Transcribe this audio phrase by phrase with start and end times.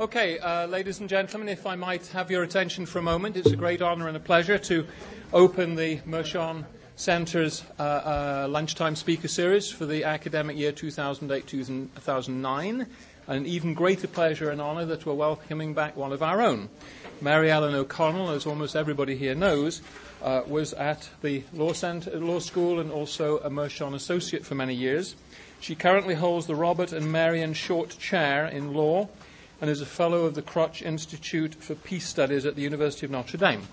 [0.00, 3.52] Okay, uh, ladies and gentlemen, if I might have your attention for a moment, it's
[3.52, 4.88] a great honor and a pleasure to
[5.32, 6.64] open the Mershon
[6.96, 12.86] Center's uh, uh, lunchtime speaker series for the academic year 2008 2009.
[13.28, 16.70] An even greater pleasure and honor that we're welcoming back one of our own.
[17.20, 19.80] Mary Ellen O'Connell, as almost everybody here knows,
[20.24, 24.74] uh, was at the law, center, law school and also a Mershon associate for many
[24.74, 25.14] years.
[25.60, 29.08] She currently holds the Robert and Marion Short Chair in Law
[29.60, 33.12] and is a fellow of the Kroc Institute for Peace Studies at the University of
[33.12, 33.66] Notre Dame.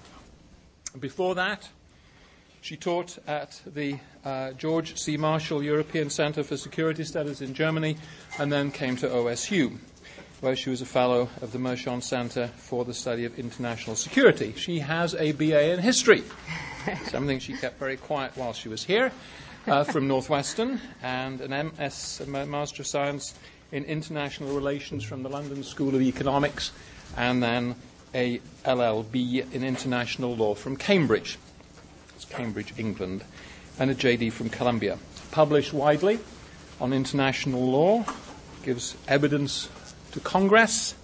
[0.99, 1.69] Before that,
[2.61, 5.17] she taught at the uh, George C.
[5.17, 7.97] Marshall European Center for Security Studies in Germany
[8.37, 9.77] and then came to OSU,
[10.41, 14.53] where she was a fellow of the Mershon Center for the Study of International Security.
[14.55, 16.23] She has a BA in history,
[17.05, 19.11] something she kept very quiet while she was here,
[19.65, 23.33] uh, from Northwestern, and an MS, a Master of Science
[23.71, 26.71] in International Relations from the London School of Economics,
[27.15, 27.75] and then
[28.13, 31.37] a LLB in International Law from Cambridge.
[32.15, 33.23] It's Cambridge, England,
[33.79, 34.97] and a JD from Columbia.
[35.31, 36.19] Published widely
[36.79, 38.05] on international law,
[38.63, 39.69] gives evidence
[40.11, 40.95] to Congress,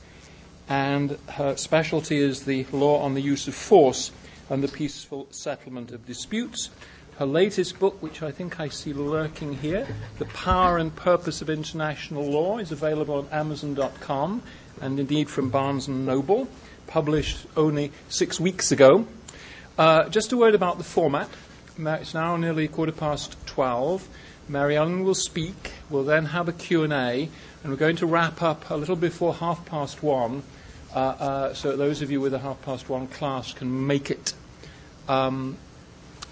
[0.68, 4.12] and her specialty is the law on the use of force
[4.50, 6.70] and the peaceful settlement of disputes.
[7.18, 9.88] Her latest book, which I think I see lurking here,
[10.20, 14.44] The Power and Purpose of International Law, is available on Amazon.com
[14.80, 16.48] and indeed from Barnes and Noble,
[16.86, 19.08] published only six weeks ago.
[19.80, 21.28] Uh, just a word about the format.
[21.80, 24.08] It's now nearly quarter past 12.
[24.48, 25.72] Mary Ellen will speak.
[25.90, 27.30] We'll then have a Q&A,
[27.64, 30.44] and we're going to wrap up a little before half past one,
[30.96, 34.34] uh, uh, so those of you with a half past one class can make it.
[35.08, 35.58] Um,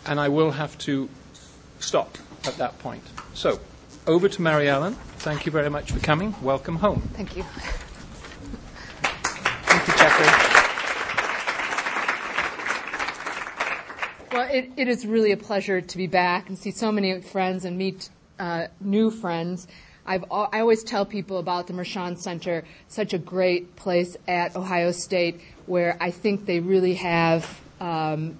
[0.05, 1.09] and I will have to
[1.79, 3.03] stop at that point.
[3.33, 3.59] So,
[4.07, 4.93] over to Mary Ellen.
[5.17, 6.35] Thank you very much for coming.
[6.41, 7.01] Welcome home.
[7.13, 7.43] Thank you.
[9.63, 10.55] Thank you, Jeffrey.
[14.31, 17.65] Well, it, it is really a pleasure to be back and see so many friends
[17.65, 19.67] and meet uh, new friends.
[20.05, 24.91] I've, I always tell people about the Mershon Center, such a great place at Ohio
[24.91, 28.37] State, where I think they really have um,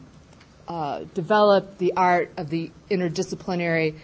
[0.68, 3.96] uh, develop the art of the interdisciplinary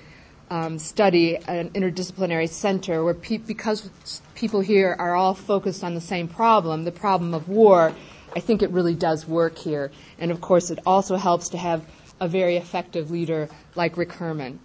[0.50, 3.90] um, study, an interdisciplinary center where pe- because
[4.36, 7.94] people here are all focused on the same problem, the problem of war,
[8.36, 9.92] I think it really does work here.
[10.20, 11.84] And of course, it also helps to have
[12.20, 14.60] a very effective leader like Rick Herrmann.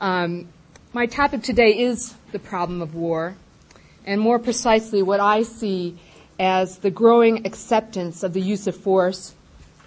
[0.00, 0.48] Um,
[0.92, 3.34] my topic today is the problem of war,
[4.04, 5.98] and more precisely, what I see
[6.38, 9.34] as the growing acceptance of the use of force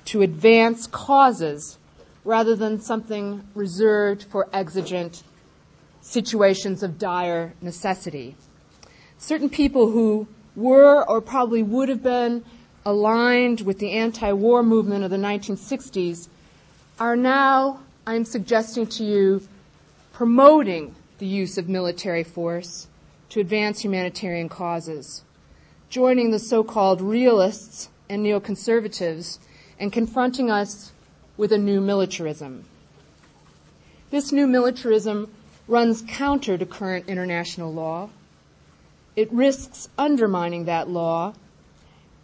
[0.05, 1.77] to advance causes
[2.23, 5.23] rather than something reserved for exigent
[6.01, 8.35] situations of dire necessity.
[9.17, 12.43] Certain people who were or probably would have been
[12.85, 16.27] aligned with the anti-war movement of the 1960s
[16.99, 19.47] are now, I'm suggesting to you,
[20.13, 22.87] promoting the use of military force
[23.29, 25.23] to advance humanitarian causes,
[25.89, 29.39] joining the so-called realists and neoconservatives
[29.79, 30.91] and confronting us
[31.37, 32.63] with a new militarism.
[34.11, 35.31] This new militarism
[35.67, 38.09] runs counter to current international law.
[39.15, 41.33] It risks undermining that law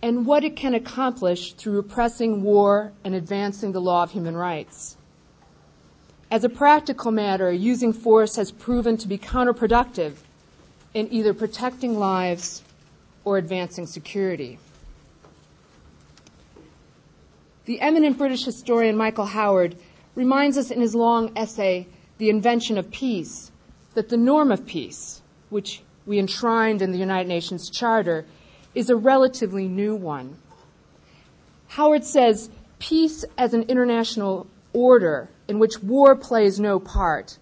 [0.01, 4.97] and what it can accomplish through repressing war and advancing the law of human rights.
[6.29, 10.13] As a practical matter, using force has proven to be counterproductive
[10.94, 12.63] in either protecting lives
[13.25, 14.57] or advancing security.
[17.72, 19.78] The eminent British historian Michael Howard
[20.14, 21.88] reminds us in his long essay,
[22.18, 23.50] The Invention of Peace,
[23.94, 28.26] that the norm of peace, which we enshrined in the United Nations Charter,
[28.76, 30.36] is a relatively new one.
[31.70, 37.38] Howard says peace as an international order in which war plays no part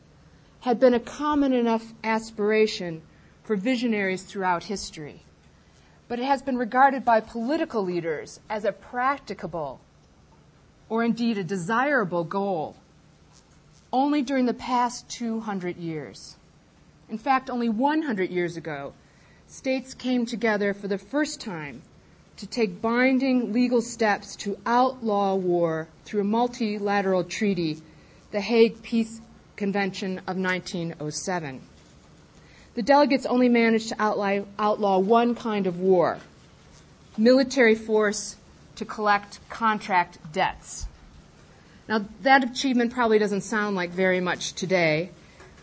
[0.59, 3.01] had been a common enough aspiration
[3.41, 5.23] for visionaries throughout history.
[6.07, 9.81] But it has been regarded by political leaders as a practicable
[10.89, 12.75] or indeed a desirable goal
[13.93, 16.35] only during the past 200 years.
[17.09, 18.93] In fact, only 100 years ago,
[19.47, 21.81] states came together for the first time
[22.37, 27.81] to take binding legal steps to outlaw war through a multilateral treaty,
[28.31, 29.21] the Hague Peace
[29.55, 31.61] Convention of 1907.
[32.75, 36.19] The delegates only managed to outlaw, outlaw one kind of war
[37.17, 38.37] military force
[38.79, 40.87] to collect contract debts.
[41.89, 45.09] Now, that achievement probably doesn't sound like very much today,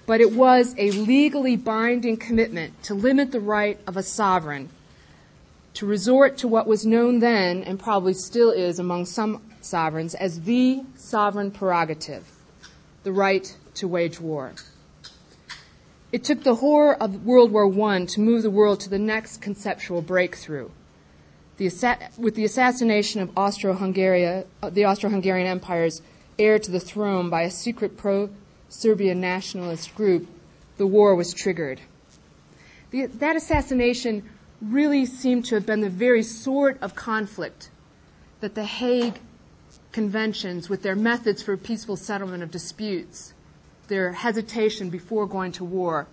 [0.05, 4.69] but it was a legally binding commitment to limit the right of a sovereign
[5.75, 10.43] to resort to what was known then and probably still is among some sovereigns as
[10.43, 12.27] the sovereign prerogative,
[13.03, 14.53] the right to wage war.
[16.13, 19.41] It took the horror of World War I to move the world to the next
[19.41, 20.69] conceptual breakthrough.
[21.59, 21.71] The
[22.19, 26.03] with the assassination of Austro-Hungary, uh, the Austro-Hungarian Empire's
[26.39, 30.29] heir to the throne by a secret pro-Serbian nationalist group,
[30.77, 31.81] the war was triggered.
[32.91, 34.29] The, that assassination
[34.61, 37.71] really seemed to have been the very sort of conflict
[38.41, 39.19] that the Hague
[39.93, 43.33] Conventions, with their methods for peaceful settlement of disputes,
[43.89, 46.07] their hesitation before going to war,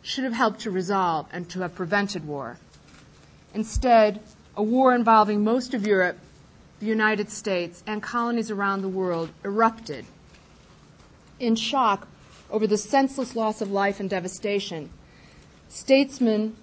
[0.00, 2.56] should have helped to resolve and to have prevented war.
[3.52, 4.20] Instead,
[4.56, 6.18] a war involving most of Europe,
[6.78, 10.04] the United States, and colonies around the world erupted.
[11.40, 12.06] In shock
[12.50, 14.90] over the senseless loss of life and devastation,
[15.68, 16.54] statesmen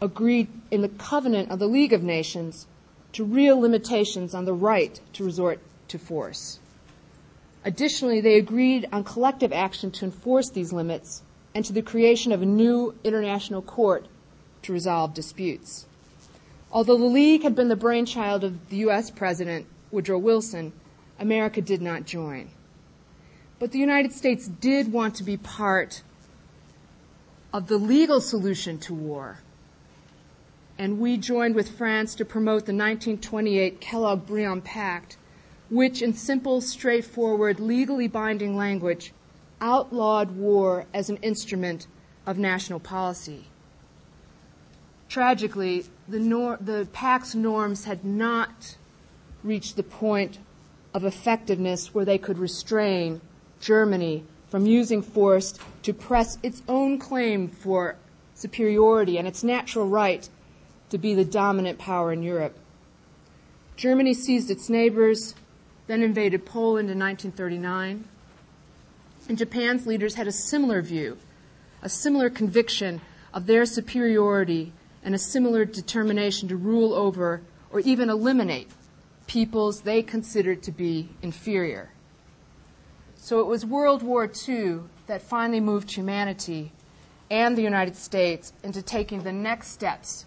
[0.00, 2.66] agreed in the covenant of the League of Nations
[3.12, 6.58] to real limitations on the right to resort to force.
[7.64, 11.22] Additionally, they agreed on collective action to enforce these limits
[11.54, 14.06] and to the creation of a new international court
[14.62, 15.86] to resolve disputes.
[16.72, 19.10] Although the League had been the brainchild of the U.S.
[19.10, 20.72] President Woodrow Wilson,
[21.18, 22.50] America did not join.
[23.58, 26.02] But the United States did want to be part
[27.52, 29.38] of the legal solution to war.
[30.78, 35.16] And we joined with France to promote the 1928 Kellogg Briand Pact,
[35.70, 39.12] which, in simple, straightforward, legally binding language,
[39.60, 41.86] outlawed war as an instrument
[42.26, 43.44] of national policy.
[45.08, 48.76] Tragically, the, nor- the Pact's norms had not
[49.42, 50.38] reached the point
[50.94, 53.20] of effectiveness where they could restrain
[53.60, 57.96] Germany from using force to press its own claim for
[58.34, 60.28] superiority and its natural right
[60.90, 62.56] to be the dominant power in Europe.
[63.76, 65.34] Germany seized its neighbors,
[65.86, 68.04] then invaded Poland in 1939.
[69.28, 71.18] And Japan's leaders had a similar view,
[71.82, 73.00] a similar conviction
[73.34, 74.72] of their superiority,
[75.06, 78.68] and a similar determination to rule over or even eliminate
[79.28, 81.90] peoples they considered to be inferior.
[83.14, 86.72] So it was World War II that finally moved humanity
[87.30, 90.26] and the United States into taking the next steps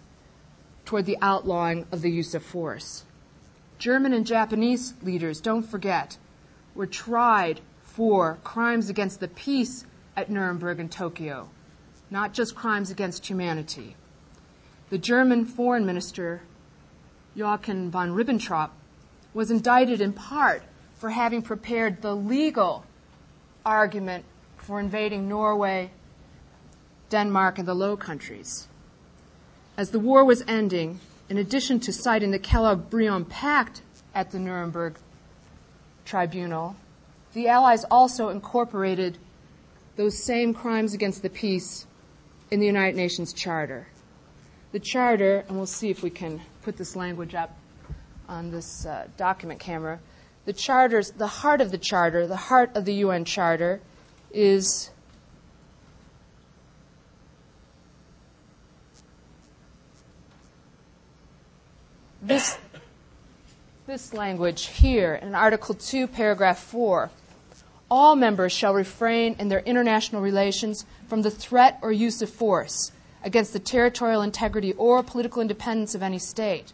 [0.86, 3.04] toward the outlawing of the use of force.
[3.78, 6.16] German and Japanese leaders, don't forget,
[6.74, 9.84] were tried for crimes against the peace
[10.16, 11.50] at Nuremberg and Tokyo,
[12.10, 13.94] not just crimes against humanity.
[14.90, 16.42] The German foreign minister,
[17.36, 18.70] Joachim von Ribbentrop,
[19.32, 20.64] was indicted in part
[20.96, 22.84] for having prepared the legal
[23.64, 24.24] argument
[24.56, 25.92] for invading Norway,
[27.08, 28.66] Denmark, and the Low Countries.
[29.76, 30.98] As the war was ending,
[31.28, 33.82] in addition to citing the Kellogg Briand Pact
[34.12, 34.96] at the Nuremberg
[36.04, 36.74] Tribunal,
[37.32, 39.18] the Allies also incorporated
[39.94, 41.86] those same crimes against the peace
[42.50, 43.86] in the United Nations Charter.
[44.72, 47.56] The Charter, and we'll see if we can put this language up
[48.28, 49.98] on this uh, document camera.
[50.44, 53.80] The Charter's, the heart of the Charter, the heart of the UN Charter,
[54.32, 54.90] is
[62.22, 62.56] this,
[63.88, 67.10] this language here in Article 2, Paragraph 4
[67.90, 72.92] all members shall refrain in their international relations from the threat or use of force
[73.22, 76.72] against the territorial integrity or political independence of any state,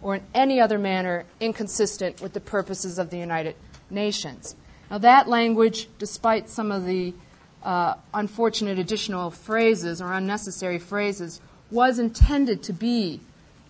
[0.00, 3.56] or in any other manner inconsistent with the purposes of the United
[3.90, 4.54] Nations.
[4.90, 7.14] Now, that language, despite some of the
[7.62, 11.40] uh, unfortunate additional phrases or unnecessary phrases,
[11.70, 13.20] was intended to be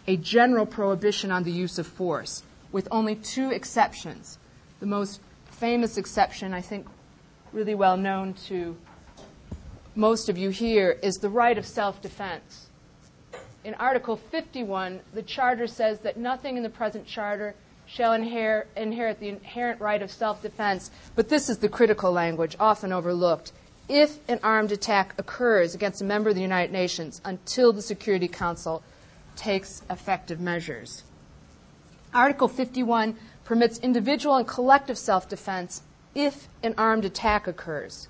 [0.06, 2.42] a general prohibition on the use of force,
[2.72, 4.38] with only two exceptions.
[4.80, 5.20] The most
[5.50, 6.86] famous exception, I think
[7.52, 8.76] really well known to
[9.98, 12.68] most of you here, is the right of self defense.
[13.64, 19.18] In Article 51, the Charter says that nothing in the present Charter shall inher- inherit
[19.18, 23.50] the inherent right of self defense, but this is the critical language, often overlooked.
[23.88, 28.28] If an armed attack occurs against a member of the United Nations until the Security
[28.28, 28.84] Council
[29.34, 31.02] takes effective measures.
[32.14, 35.82] Article 51 permits individual and collective self defense
[36.14, 38.06] if an armed attack occurs.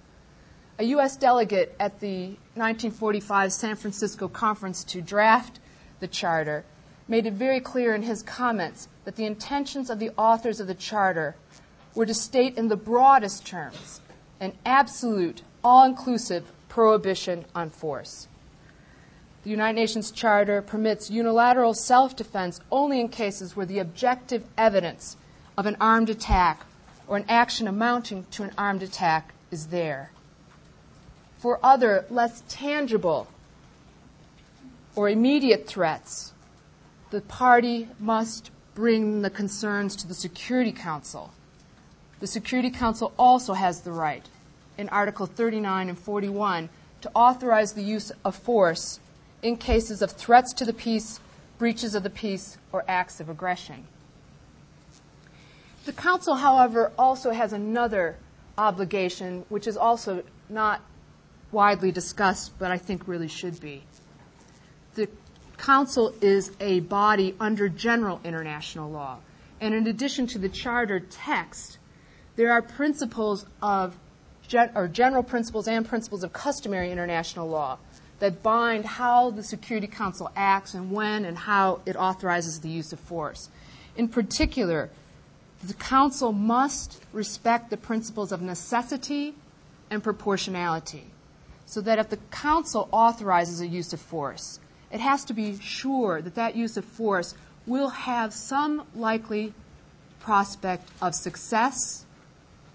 [0.81, 1.17] A U.S.
[1.17, 5.59] delegate at the 1945 San Francisco conference to draft
[5.99, 6.65] the charter
[7.09, 10.75] made it very clear in his comments that the intentions of the authors of the
[10.77, 11.35] charter
[11.97, 14.01] were to state in the broadest terms
[14.39, 18.29] an absolute, all inclusive prohibition on force.
[19.43, 25.17] the United Nations Charter permits unilateral self defense only in cases where the objective evidence
[25.57, 26.65] of an armed attack
[27.09, 30.13] or an action amounting to an armed attack is there.
[31.39, 33.29] For other, less tangible
[34.97, 36.33] or immediate threats,
[37.11, 41.33] the party must bring the concerns to the Security Council.
[42.21, 44.29] The Security Council also has the right,
[44.77, 46.69] in Article 39 and 41,
[47.03, 48.99] to authorize the use of force
[49.43, 51.21] in cases of threats to the peace,
[51.59, 53.87] breaches of the peace, or acts of aggression.
[55.85, 58.17] The Council, however, also has another
[58.57, 60.81] obligation, which is also not
[61.53, 63.83] widely discussed, but I think really should be.
[64.95, 65.09] The
[65.57, 69.19] Council is a body under general international law.
[69.61, 71.79] And in addition to the Charter text,
[72.37, 73.97] there are principles of,
[74.75, 77.79] or general principles and principles of customary international law
[78.21, 82.93] that bind how the Security Council acts and when and how it authorizes the use
[82.93, 83.49] of force.
[83.97, 84.91] In particular,
[85.65, 89.35] the Council must respect the principles of necessity
[89.91, 91.05] and proportionality,
[91.69, 94.59] so that if the Council authorizes a use of force,
[94.91, 97.35] it has to be sure that that use of force
[97.67, 99.53] will have some likely
[100.21, 102.07] prospect of success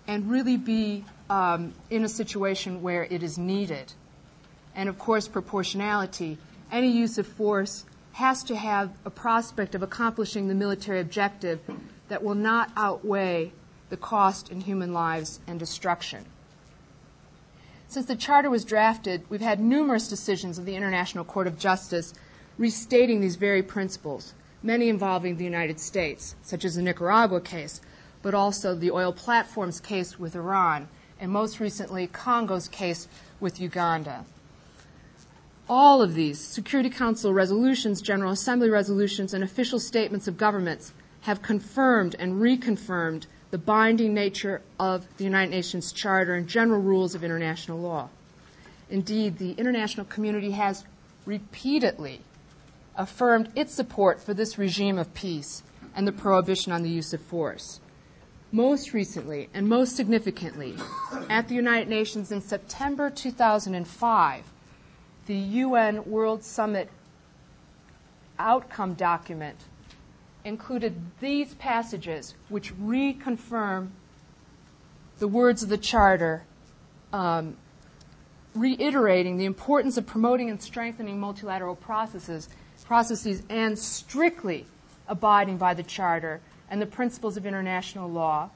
[0.07, 3.91] and really be um, in a situation where it is needed
[4.75, 6.37] and of course proportionality.
[6.71, 11.59] Any use of force has to have a prospect of accomplishing the military objective
[12.09, 13.51] that will not outweigh
[13.89, 16.25] the cost in human lives and destruction.
[17.93, 22.11] Since the Charter was drafted, we've had numerous decisions of the International Court of Justice
[22.57, 24.33] restating these very principles,
[24.63, 27.81] many involving the United States, such as the Nicaragua case,
[28.23, 30.87] but also the oil platforms case with Iran,
[31.19, 33.07] and most recently, Congo's case
[33.39, 34.25] with Uganda.
[35.69, 41.43] All of these Security Council resolutions, General Assembly resolutions, and official statements of governments have
[41.43, 47.23] confirmed and reconfirmed the binding nature of the United Nations Charter and general rules of
[47.23, 48.09] international law.
[48.89, 50.83] Indeed, the international community has
[51.27, 52.21] repeatedly
[52.95, 55.61] affirmed its support for this regime of peace
[55.95, 57.79] and the prohibition on the use of force.
[58.51, 60.75] Most recently and most significantly,
[61.29, 64.43] at the United Nations in September 2005,
[65.27, 66.89] the UN World Summit
[68.39, 69.59] outcome document
[70.45, 73.89] included these passages which reconfirm
[75.19, 76.43] the words of the Charter,
[77.11, 77.55] um,
[78.55, 82.49] reiterating the importance of promoting and strengthening multilateral processes,
[82.85, 84.65] processes and strictly
[85.07, 88.49] abiding by the Charter and the principles of international law,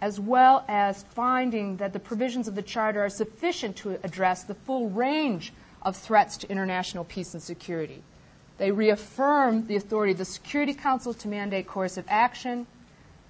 [0.00, 4.54] as well as finding that the provisions of the Charter are sufficient to address the
[4.54, 8.02] full range of threats to international peace and security.
[8.58, 12.66] They reaffirm the authority of the Security Council to mandate coercive action.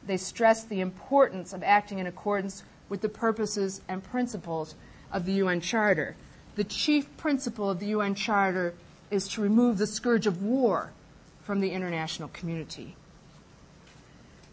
[0.06, 4.74] They stress the importance of acting in accordance with the purposes and principles
[5.10, 6.14] of the UN Charter.
[6.56, 8.74] The chief principle of the UN Charter
[9.10, 10.90] is to remove the scourge of war
[11.42, 12.96] from the international community.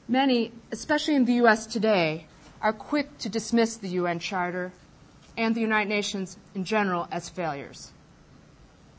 [0.07, 1.65] Many, especially in the U.S.
[1.65, 2.25] today,
[2.61, 4.71] are quick to dismiss the UN Charter
[5.37, 7.91] and the United Nations in general as failures.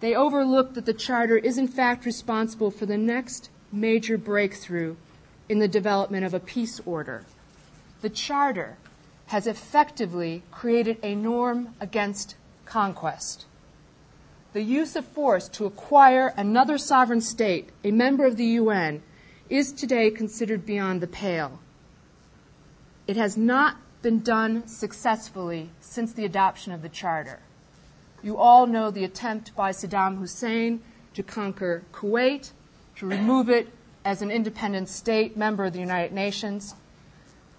[0.03, 4.97] They overlook that the Charter is in fact responsible for the next major breakthrough
[5.49, 7.25] in the development of a peace order.
[8.01, 8.79] The Charter
[9.27, 13.45] has effectively created a norm against conquest.
[14.55, 19.03] The use of force to acquire another sovereign state, a member of the UN,
[19.49, 21.61] is today considered beyond the pale.
[23.07, 27.39] It has not been done successfully since the adoption of the Charter.
[28.23, 30.81] You all know the attempt by Saddam Hussein
[31.15, 32.53] to conquer Kuwait,
[32.97, 33.69] to remove it
[34.05, 36.75] as an independent state member of the United Nations.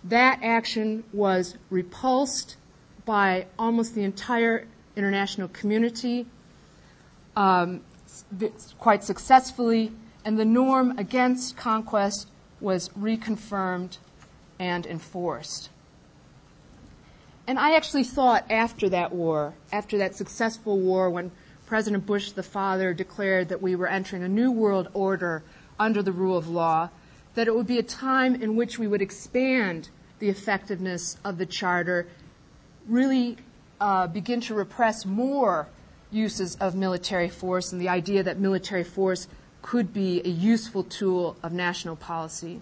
[0.05, 2.55] That action was repulsed
[3.05, 6.27] by almost the entire international community
[7.35, 7.81] um,
[8.79, 9.91] quite successfully,
[10.23, 12.29] and the norm against conquest
[12.61, 13.97] was reconfirmed
[14.59, 15.69] and enforced.
[17.45, 21.31] And I actually thought after that war, after that successful war, when
[21.65, 25.43] President Bush the father declared that we were entering a new world order
[25.77, 26.89] under the rule of law,
[27.35, 31.45] that it would be a time in which we would expand the effectiveness of the
[31.45, 32.07] charter,
[32.87, 33.37] really
[33.81, 35.67] uh, begin to repress more
[36.11, 39.27] uses of military force and the idea that military force
[39.61, 42.61] could be a useful tool of national policy.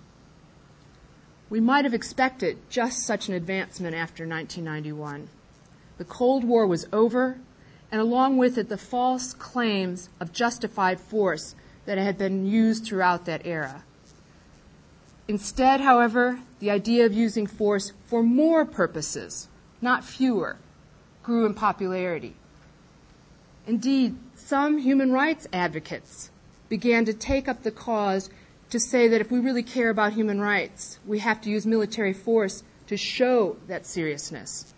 [1.51, 5.27] We might have expected just such an advancement after 1991.
[5.97, 7.39] The Cold War was over,
[7.91, 11.53] and along with it, the false claims of justified force
[11.85, 13.83] that had been used throughout that era.
[15.27, 19.49] Instead, however, the idea of using force for more purposes,
[19.81, 20.55] not fewer,
[21.21, 22.33] grew in popularity.
[23.67, 26.31] Indeed, some human rights advocates
[26.69, 28.29] began to take up the cause
[28.71, 32.13] to say that if we really care about human rights, we have to use military
[32.13, 34.73] force to show that seriousness.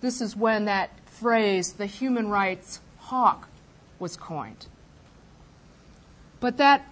[0.00, 3.48] This is when that phrase, the human rights hawk,
[3.98, 4.66] was coined.
[6.38, 6.84] But that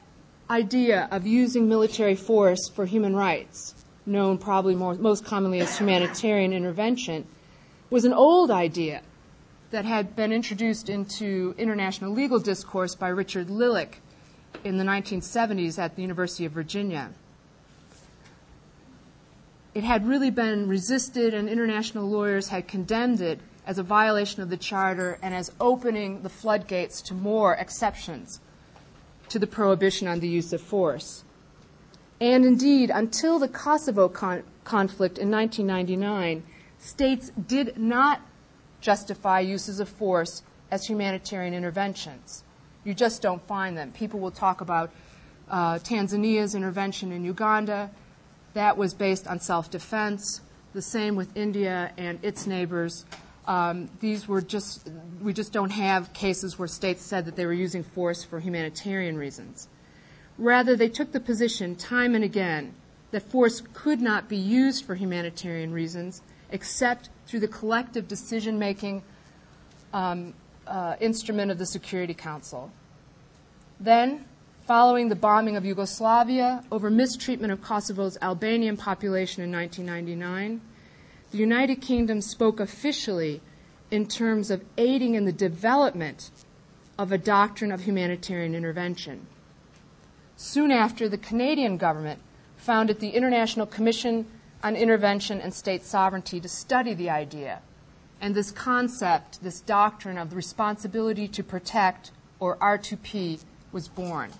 [0.51, 6.53] idea of using military force for human rights, known probably more, most commonly as humanitarian
[6.53, 7.27] intervention,
[7.89, 9.03] was an old idea
[9.71, 14.02] that had been introduced into international legal discourse by Richard Lillich
[14.65, 17.11] in the 1970s at the University of Virginia.
[19.75, 24.51] It had really been resisted, and international lawyers had condemned it as a violation of
[24.51, 28.41] the Charter and as opening the floodgates to more exceptions
[29.29, 31.25] to the prohibition on the use of force.
[32.21, 36.43] And indeed, until the Kosovo con- conflict in 1999,
[36.79, 38.21] states did not
[38.81, 42.45] justify uses of force as humanitarian interventions.
[42.85, 43.93] You just don't find them.
[43.93, 44.91] People will talk about
[45.49, 47.91] uh, Tanzania's intervention in Uganda.
[48.55, 50.41] That was based on self defense.
[50.75, 53.05] The same with India and its neighbors.
[53.47, 54.89] Um, these were just,
[55.21, 59.19] we just don't have cases where states said that they were using force for humanitarian
[59.19, 59.69] reasons.
[60.39, 62.75] Rather, they took the position time and again
[63.11, 69.03] that force could not be used for humanitarian reasons except through the collective decision making
[69.93, 70.33] um,
[70.73, 72.73] uh, instrument of the Security Council.
[73.79, 74.25] Then,
[74.67, 80.63] following the bombing of Yugoslavia over mistreatment of Kosovo's Albanian population in 1999,
[81.31, 83.43] the United Kingdom spoke officially
[83.91, 86.31] in terms of aiding in the development
[86.99, 89.27] of a doctrine of humanitarian intervention.
[90.37, 92.21] Soon after, the Canadian government
[92.57, 94.27] founded the International Commission
[94.63, 97.61] on Intervention and State Sovereignty to study the idea.
[98.23, 104.31] And this concept, this doctrine of the responsibility to protect, or R2P, was born.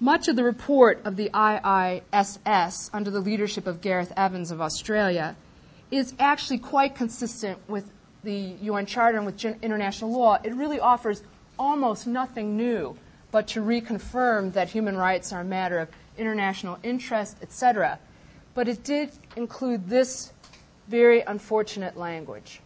[0.00, 5.36] Much of the report of the IISS, under the leadership of Gareth Evans of Australia,
[5.90, 7.90] is actually quite consistent with
[8.24, 10.38] the UN Charter and with international law.
[10.42, 11.22] It really offers
[11.58, 12.96] almost nothing new
[13.30, 17.98] but to reconfirm that human rights are a matter of international interest, etc.
[18.54, 20.32] But it did include this
[20.88, 22.60] very unfortunate language.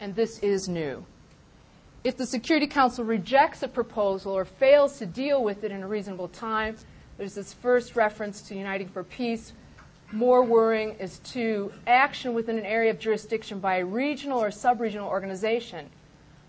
[0.00, 1.04] And this is new.
[2.04, 5.88] If the Security Council rejects a proposal or fails to deal with it in a
[5.88, 6.76] reasonable time,
[7.16, 9.52] there's this first reference to Uniting for Peace,
[10.12, 15.08] more worrying is to action within an area of jurisdiction by a regional or sub-regional
[15.08, 15.88] organization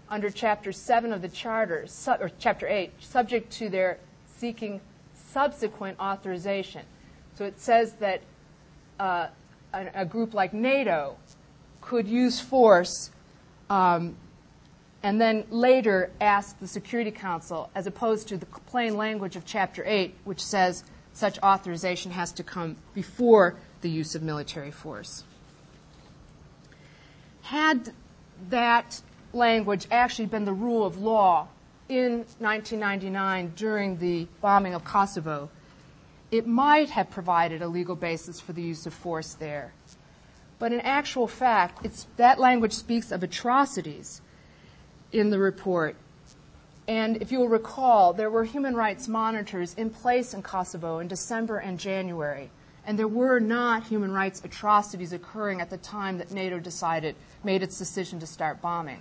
[0.10, 4.00] under Chapter 7 of the Charter, or Chapter 8, subject to their
[4.38, 4.82] seeking
[5.32, 6.82] subsequent authorization.
[7.36, 8.22] So it says that
[9.00, 9.28] uh,
[9.74, 11.18] a, group like NATO
[11.82, 13.12] could use force
[13.70, 14.16] um,
[15.02, 19.84] and then later ask the Security Council, as opposed to the plain language of Chapter
[19.86, 25.24] 8, which says such authorization has to come before the use of military force.
[27.42, 27.92] Had
[28.50, 29.02] that
[29.34, 31.48] language actually been the rule of law
[31.90, 35.50] in 1999 during the bombing of Kosovo,
[36.34, 39.72] it might have provided a legal basis for the use of force there.
[40.58, 41.86] But in actual fact,
[42.18, 44.20] that language speaks of atrocities
[45.12, 45.96] in the report
[46.88, 51.08] and if you will recall, there were human rights monitors in place in Kosovo in
[51.08, 52.50] December and January.
[52.86, 57.64] And there were not human rights atrocities occurring at the time that NATO decided, made
[57.64, 59.00] its decision to start bombing.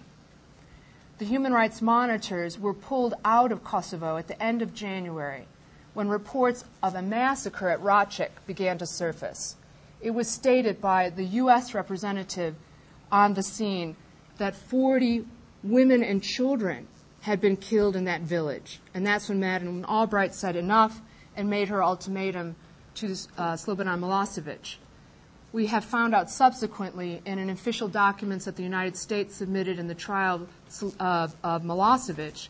[1.19, 5.47] The human rights monitors were pulled out of Kosovo at the end of January
[5.95, 9.57] when reports of a massacre at Racak began to surface.
[10.01, 11.75] It was stated by the U.S.
[11.75, 12.55] representative
[13.11, 13.97] on the scene
[14.39, 15.25] that 40
[15.63, 16.89] women and children
[17.21, 18.81] had been killed in that village.
[18.95, 21.01] And that's when Madeleine Albright said enough
[21.37, 22.57] and made her ultimatum
[22.97, 23.07] to
[23.39, 24.77] uh, Slobodan Milosevic.
[25.53, 29.87] We have found out subsequently in an official documents that the United States submitted in
[29.87, 30.49] the trial
[30.99, 32.49] of, of Milosevic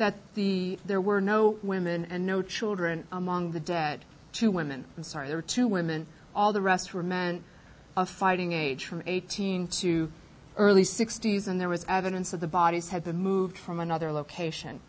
[0.00, 4.02] that the, there were no women and no children among the dead.
[4.32, 6.06] Two women, I'm sorry, there were two women.
[6.34, 7.44] All the rest were men
[7.98, 10.10] of fighting age, from 18 to
[10.56, 14.80] early 60s, and there was evidence that the bodies had been moved from another location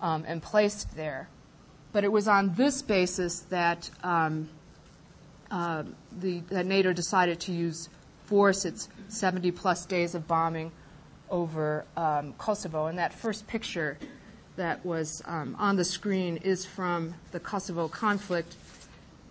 [0.00, 1.28] um, and placed there.
[1.92, 4.48] But it was on this basis that, um,
[5.50, 5.82] uh,
[6.18, 7.90] the, that NATO decided to use
[8.24, 10.72] force, its 70 plus days of bombing
[11.28, 12.86] over um, Kosovo.
[12.86, 13.98] And that first picture
[14.56, 18.56] that was um, on the screen is from the Kosovo conflict.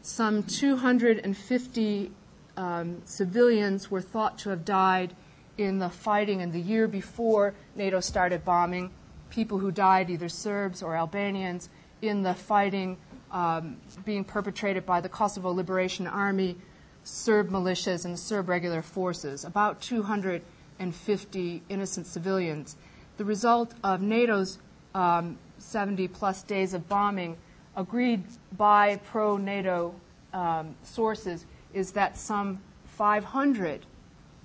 [0.02, 2.12] Some 250
[2.58, 5.16] um, civilians were thought to have died
[5.58, 8.92] in the fighting in the year before NATO started bombing.
[9.30, 11.70] People who died, either Serbs or Albanians,
[12.02, 12.98] in the fighting
[13.32, 16.56] um, being perpetrated by the Kosovo Liberation Army,
[17.04, 19.44] Serb militias, and Serb regular forces.
[19.44, 22.76] About 250 innocent civilians.
[23.18, 24.58] The result of NATO's
[24.96, 27.38] um, 70 plus days of bombing,
[27.76, 28.24] agreed
[28.58, 29.94] by pro NATO
[30.34, 33.86] um, sources, is that some 500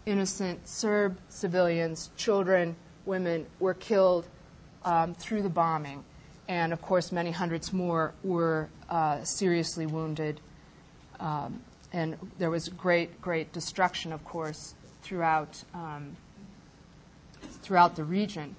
[0.07, 2.75] innocent Serb civilians, children,
[3.07, 4.27] women, were killed
[4.85, 6.03] um, through the bombing.
[6.49, 10.41] And of course, many hundreds more were uh, seriously wounded.
[11.21, 11.61] Um,
[11.93, 16.17] and there was great, great destruction, of course, throughout, um,
[17.63, 18.57] throughout the region.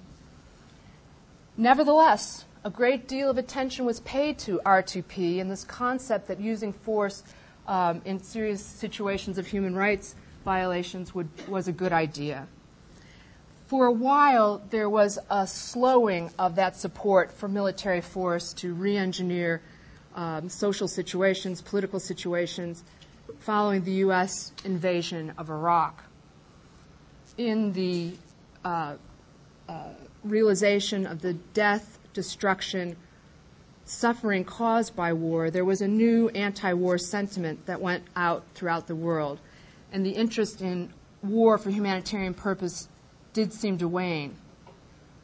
[1.56, 6.72] Nevertheless, a great deal of attention was paid to R2P and this concept that using
[6.72, 7.22] force
[7.66, 12.46] um, in serious situations of human rights violations would, was a good idea.
[13.66, 18.96] For a while, there was a slowing of that support for military force to re
[18.96, 19.62] engineer
[20.14, 22.84] um, social situations, political situations,
[23.40, 24.52] following the U.S.
[24.64, 26.04] invasion of Iraq.
[27.38, 28.12] In the
[28.64, 28.96] uh,
[29.68, 29.88] uh,
[30.24, 32.96] realization of the death, destruction,
[33.84, 38.86] suffering caused by war, there was a new anti war sentiment that went out throughout
[38.86, 39.40] the world.
[39.92, 42.88] And the interest in war for humanitarian purpose
[43.32, 44.36] did seem to wane.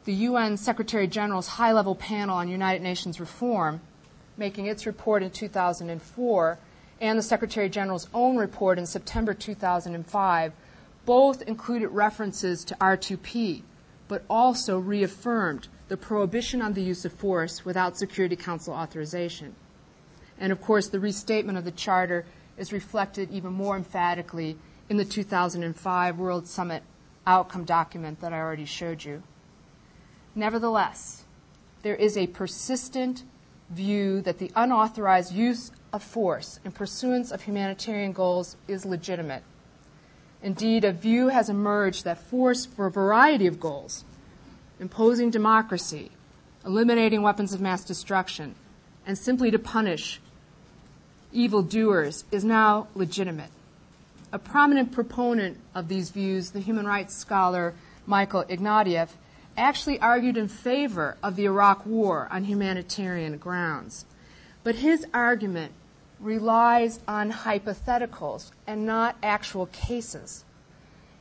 [0.05, 3.81] The UN Secretary General's high level panel on United Nations reform,
[4.37, 6.57] making its report in 2004,
[7.01, 10.53] and the Secretary General's own report in September 2005
[11.05, 13.63] both included references to R2P,
[14.09, 19.55] but also reaffirmed the prohibition on the use of force without Security Council authorization.
[20.37, 22.25] And of course, the restatement of the Charter
[22.57, 24.57] is reflected even more emphatically
[24.89, 26.83] in the 2005 World Summit
[27.27, 29.21] outcome document that I already showed you.
[30.33, 31.25] Nevertheless,
[31.83, 33.23] there is a persistent
[33.69, 39.43] view that the unauthorized use of force in pursuance of humanitarian goals is legitimate.
[40.41, 44.05] Indeed, a view has emerged that force for a variety of goals,
[44.79, 46.11] imposing democracy,
[46.65, 48.55] eliminating weapons of mass destruction,
[49.05, 50.21] and simply to punish
[51.31, 53.51] evildoers is now legitimate.
[54.31, 57.73] A prominent proponent of these views, the human rights scholar
[58.05, 59.09] Michael Ignatieff,
[59.57, 64.05] actually argued in favor of the Iraq War on humanitarian grounds.
[64.63, 65.73] But his argument
[66.19, 70.43] relies on hypotheticals and not actual cases.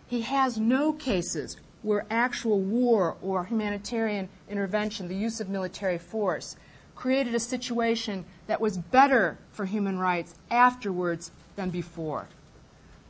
[0.07, 6.57] He has no cases where actual war or humanitarian intervention, the use of military force,
[6.97, 12.27] created a situation that was better for human rights afterwards than before.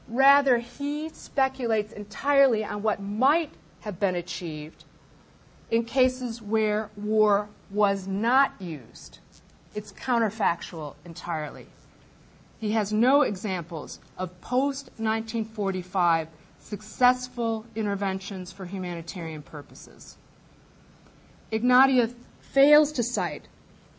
[0.07, 4.85] Rather, he speculates entirely on what might have been achieved
[5.71, 9.19] in cases where war was not used.
[9.75, 11.67] It's counterfactual entirely.
[12.61, 20.17] He has no examples of post 1945 successful interventions for humanitarian purposes.
[21.53, 23.47] Ignatieff fails to cite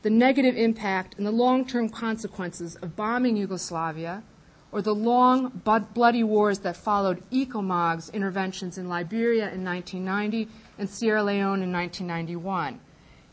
[0.02, 4.24] the negative impact and the long term consequences of bombing Yugoslavia
[4.72, 5.62] or the long,
[5.94, 12.80] bloody wars that followed ECOMOG's interventions in Liberia in 1990 and Sierra Leone in 1991.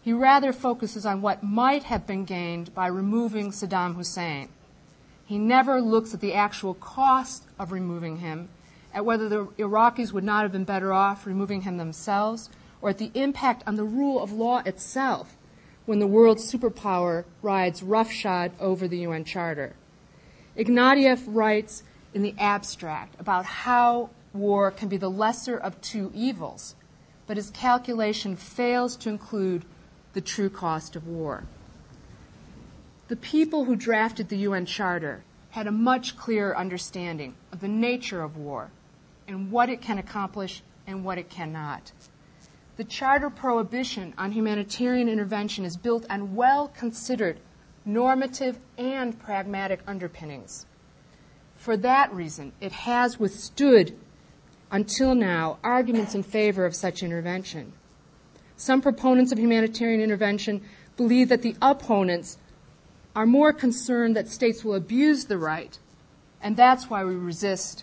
[0.03, 4.49] He rather focuses on what might have been gained by removing Saddam Hussein.
[5.27, 8.49] He never looks at the actual cost of removing him,
[8.95, 12.49] at whether the Iraqis would not have been better off removing him themselves,
[12.81, 15.37] or at the impact on the rule of law itself
[15.85, 19.75] when the world's superpower rides roughshod over the UN Charter.
[20.57, 21.83] Ignatieff writes
[22.15, 26.77] in the abstract about how war can be the lesser of two evils,
[27.27, 29.65] but his calculation fails to include
[30.13, 31.43] the true cost of war.
[33.09, 38.21] The people who drafted the UN Charter had a much clearer understanding of the nature
[38.21, 38.71] of war
[39.29, 41.93] and what it can accomplish and what it cannot.
[42.77, 47.39] The Charter prohibition on humanitarian intervention is built on well considered
[47.85, 50.67] normative and pragmatic underpinnings.
[51.55, 53.97] For that reason, it has withstood
[54.73, 57.73] until now arguments in favor of such intervention.
[58.57, 60.63] Some proponents of humanitarian intervention
[60.97, 62.39] believe that the opponents
[63.17, 65.79] are more concerned that states will abuse the right,
[66.43, 67.83] and that's why we resist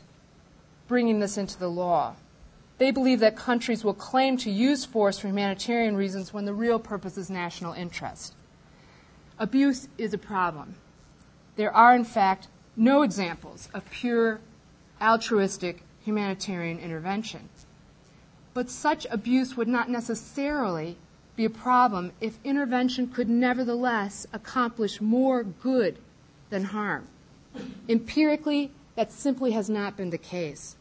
[0.88, 2.16] bringing this into the law.
[2.78, 6.78] They believe that countries will claim to use force for humanitarian reasons when the real
[6.78, 8.36] purpose is national interest.
[9.40, 10.76] Abuse is a problem.
[11.56, 14.40] There are, in fact, no examples of pure
[15.02, 17.50] altruistic humanitarian intervention.
[18.54, 20.98] But such abuse would not necessarily
[21.36, 25.98] be a problem if intervention could nevertheless accomplish more good
[26.50, 27.08] than harm.
[27.90, 30.76] Empirically, that simply has not been the case.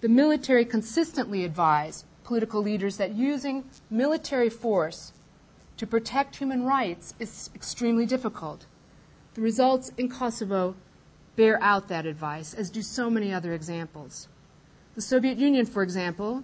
[0.00, 5.12] The military consistently advised political leaders that using military force
[5.78, 8.66] to protect human rights is extremely difficult.
[9.34, 10.74] The results in Kosovo
[11.36, 14.28] bear out that advice, as do so many other examples.
[14.94, 16.42] The Soviet Union, for example,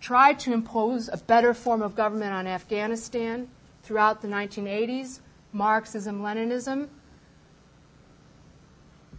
[0.00, 3.48] tried to impose a better form of government on Afghanistan
[3.82, 5.20] throughout the 1980s,
[5.52, 6.88] Marxism, Leninism.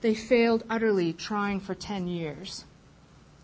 [0.01, 2.65] They failed utterly, trying for 10 years.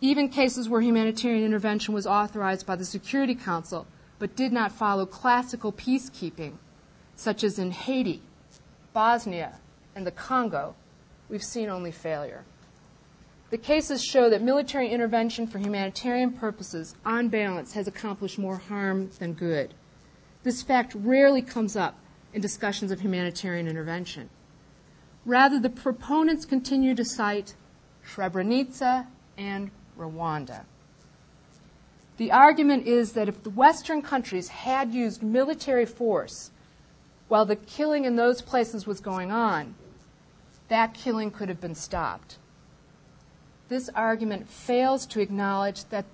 [0.02, 3.88] Even cases where humanitarian intervention was authorized by the Security Council
[4.20, 6.54] but did not follow classical peacekeeping,
[7.16, 8.22] such as in Haiti,
[8.94, 9.60] Bosnia,
[9.96, 10.76] and the Congo,
[11.30, 12.44] we've seen only failure.
[13.50, 19.10] The cases show that military intervention for humanitarian purposes, on balance, has accomplished more harm
[19.20, 19.74] than good.
[20.44, 21.98] This fact rarely comes up
[22.34, 24.30] in discussions of humanitarian intervention.
[25.26, 27.56] Rather, the proponents continue to cite
[28.06, 29.08] Srebrenica
[29.38, 30.66] and Rwanda.
[32.18, 36.52] The argument is that if the Western countries had used military force
[37.30, 39.76] while the killing in those places was going on,
[40.68, 42.38] that killing could have been stopped
[43.70, 46.06] this argument fails to acknowledge that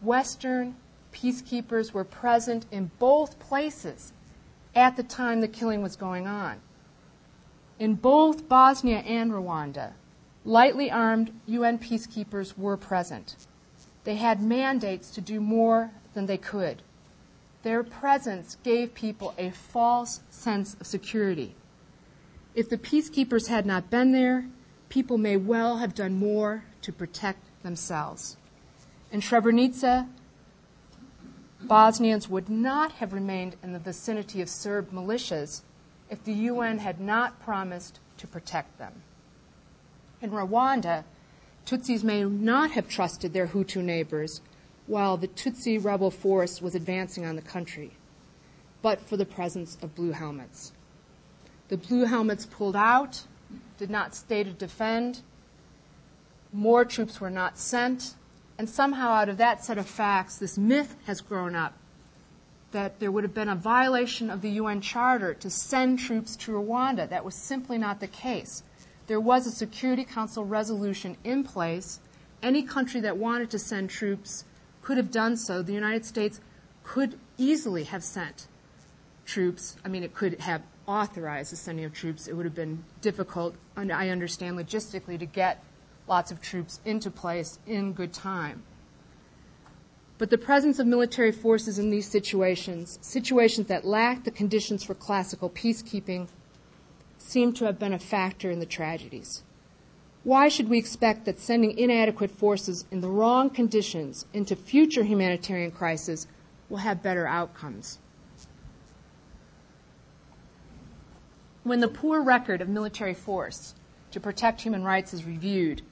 [0.00, 0.76] Western
[1.12, 4.12] peacekeepers were present in both places
[4.74, 6.60] at the time the killing was going on.
[7.78, 9.92] In both Bosnia and Rwanda,
[10.44, 13.36] lightly armed UN peacekeepers were present.
[14.04, 16.82] They had mandates to do more than they could.
[17.62, 21.54] Their presence gave people a false sense of security.
[22.54, 24.46] If the peacekeepers had not been there,
[24.88, 28.36] people may well have done more to protect themselves.
[29.10, 30.06] In Srebrenica,
[31.62, 35.62] Bosnians would not have remained in the vicinity of Serb militias
[36.10, 39.02] if the UN had not promised to protect them.
[40.20, 41.04] In Rwanda,
[41.64, 44.42] Tutsis may not have trusted their Hutu neighbors
[44.86, 47.92] while the Tutsi rebel force was advancing on the country,
[48.82, 50.72] but for the presence of blue helmets.
[51.68, 53.24] The blue helmets pulled out
[53.78, 55.22] did not stay to defend.
[56.54, 58.14] More troops were not sent.
[58.56, 61.74] And somehow, out of that set of facts, this myth has grown up
[62.70, 66.52] that there would have been a violation of the UN Charter to send troops to
[66.52, 67.08] Rwanda.
[67.08, 68.62] That was simply not the case.
[69.08, 71.98] There was a Security Council resolution in place.
[72.40, 74.44] Any country that wanted to send troops
[74.80, 75.60] could have done so.
[75.60, 76.40] The United States
[76.84, 78.46] could easily have sent
[79.26, 79.76] troops.
[79.84, 83.56] I mean, it could have authorized the sending of troops, it would have been difficult,
[83.76, 85.62] I understand logistically, to get
[86.06, 88.62] lots of troops into place in good time.
[90.16, 94.94] But the presence of military forces in these situations, situations that lack the conditions for
[94.94, 96.28] classical peacekeeping,
[97.18, 99.42] seem to have been a factor in the tragedies.
[100.22, 105.70] Why should we expect that sending inadequate forces in the wrong conditions into future humanitarian
[105.70, 106.26] crises
[106.68, 107.98] will have better outcomes?
[111.62, 113.74] When the poor record of military force
[114.12, 115.82] to protect human rights is reviewed,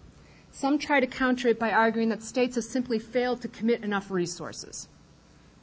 [0.53, 4.11] some try to counter it by arguing that states have simply failed to commit enough
[4.11, 4.87] resources.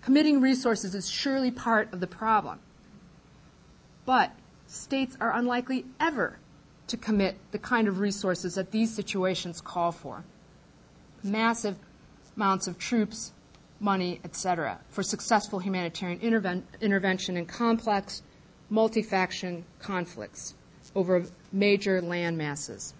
[0.01, 2.59] Committing resources is surely part of the problem.
[4.05, 4.31] But
[4.65, 6.39] states are unlikely ever
[6.87, 10.23] to commit the kind of resources that these situations call for.
[11.23, 11.77] Massive
[12.35, 13.31] amounts of troops,
[13.79, 18.23] money, etc., for successful humanitarian interven- intervention in complex
[18.71, 20.55] multi-faction conflicts
[20.95, 22.93] over major land masses.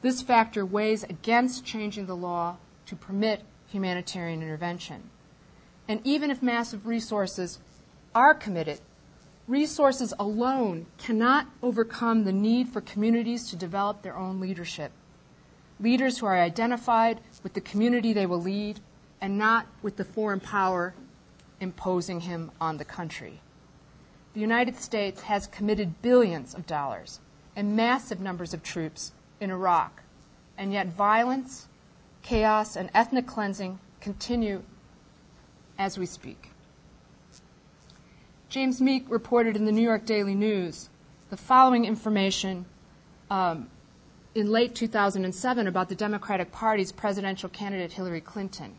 [0.00, 2.56] This factor weighs against changing the law
[2.86, 5.10] to permit humanitarian intervention.
[5.86, 7.58] And even if massive resources
[8.14, 8.80] are committed,
[9.46, 14.92] resources alone cannot overcome the need for communities to develop their own leadership.
[15.80, 18.80] Leaders who are identified with the community they will lead
[19.20, 20.94] and not with the foreign power
[21.60, 23.40] imposing him on the country
[24.38, 27.18] the United States has committed billions of dollars
[27.56, 30.02] and massive numbers of troops in Iraq,
[30.56, 31.68] and yet violence,
[32.22, 34.62] chaos, and ethnic cleansing continue
[35.78, 36.50] as we speak.
[38.48, 40.88] James Meek reported in the New York Daily News
[41.30, 42.64] the following information
[43.30, 43.68] um,
[44.34, 48.74] in late 2007 about the Democratic Party's presidential candidate Hillary Clinton.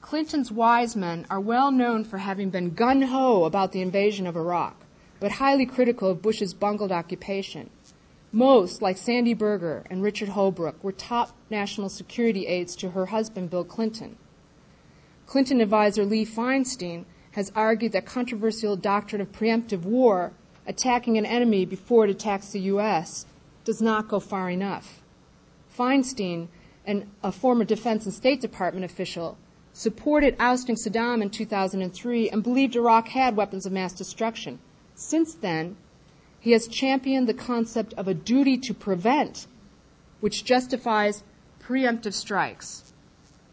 [0.00, 4.36] Clinton's wise men are well known for having been gun ho about the invasion of
[4.36, 4.74] Iraq,
[5.20, 7.68] but highly critical of Bush's bungled occupation.
[8.32, 13.50] Most, like Sandy Berger and Richard Holbrooke, were top national security aides to her husband,
[13.50, 14.16] Bill Clinton.
[15.26, 20.32] Clinton advisor Lee Feinstein has argued that controversial doctrine of preemptive war,
[20.66, 23.26] attacking an enemy before it attacks the U.S.,
[23.64, 25.02] does not go far enough.
[25.76, 26.48] Feinstein,
[26.86, 29.38] and a former Defense and State Department official,
[29.72, 34.58] supported ousting Saddam in 2003 and believed Iraq had weapons of mass destruction.
[34.94, 35.76] Since then,
[36.40, 39.46] he has championed the concept of a duty to prevent,
[40.20, 41.22] which justifies
[41.62, 42.92] preemptive strikes.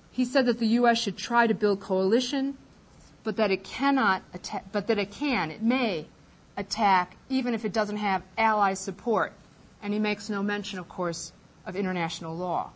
[0.10, 0.98] He said that the U.S.
[0.98, 2.58] should try to build coalition,
[3.24, 6.08] but that it cannot attack, but that it can, it may
[6.56, 9.34] attack even if it doesn't have ally support.
[9.84, 11.34] And he makes no mention, of course,
[11.66, 12.72] of international law.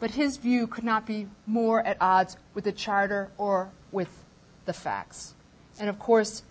[0.00, 4.24] But his view could not be more at odds with the Charter or with
[4.66, 5.34] the facts.
[5.78, 6.42] And of course,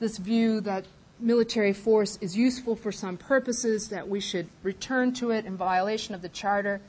[0.00, 0.86] this view that
[1.18, 6.14] military force is useful for some purposes, that we should return to it in violation
[6.14, 6.80] of the Charter,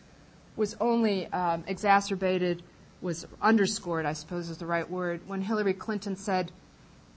[0.55, 2.63] was only um, exacerbated,
[3.01, 6.51] was underscored, I suppose is the right word, when Hillary Clinton said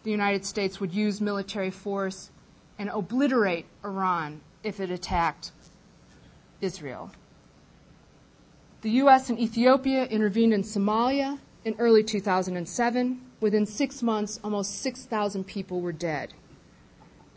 [0.02, 2.30] the United States would use military force
[2.78, 5.52] and obliterate Iran if it attacked
[6.60, 7.10] Israel.
[8.82, 9.28] The U.S.
[9.28, 13.20] and Ethiopia intervened in Somalia in early 2007.
[13.40, 16.34] Within six months, almost 6,000 people were dead.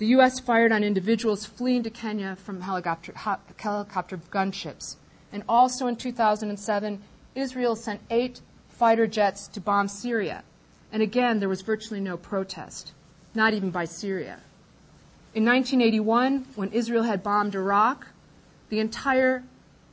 [0.02, 0.40] The U.S.
[0.40, 4.96] fired on individuals fleeing to Kenya from helicopter, helicopter gunships.
[5.32, 7.04] And also in 2007,
[7.36, 10.44] Israel sent eight fighter jets to bomb Syria.
[10.92, 12.94] And again, there was virtually no protest,
[13.36, 14.40] not even by Syria.
[15.36, 18.08] In 1981, when Israel had bombed Iraq,
[18.70, 19.44] the entire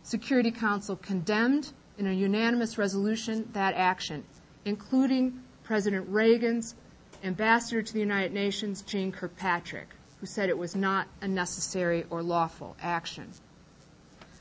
[0.04, 4.24] Security Council condemned in a unanimous resolution that action,
[4.64, 6.74] including President Reagan's
[7.22, 9.88] ambassador to the United Nations, Jeane Kirkpatrick,
[10.20, 13.28] who said it was not a necessary or lawful action.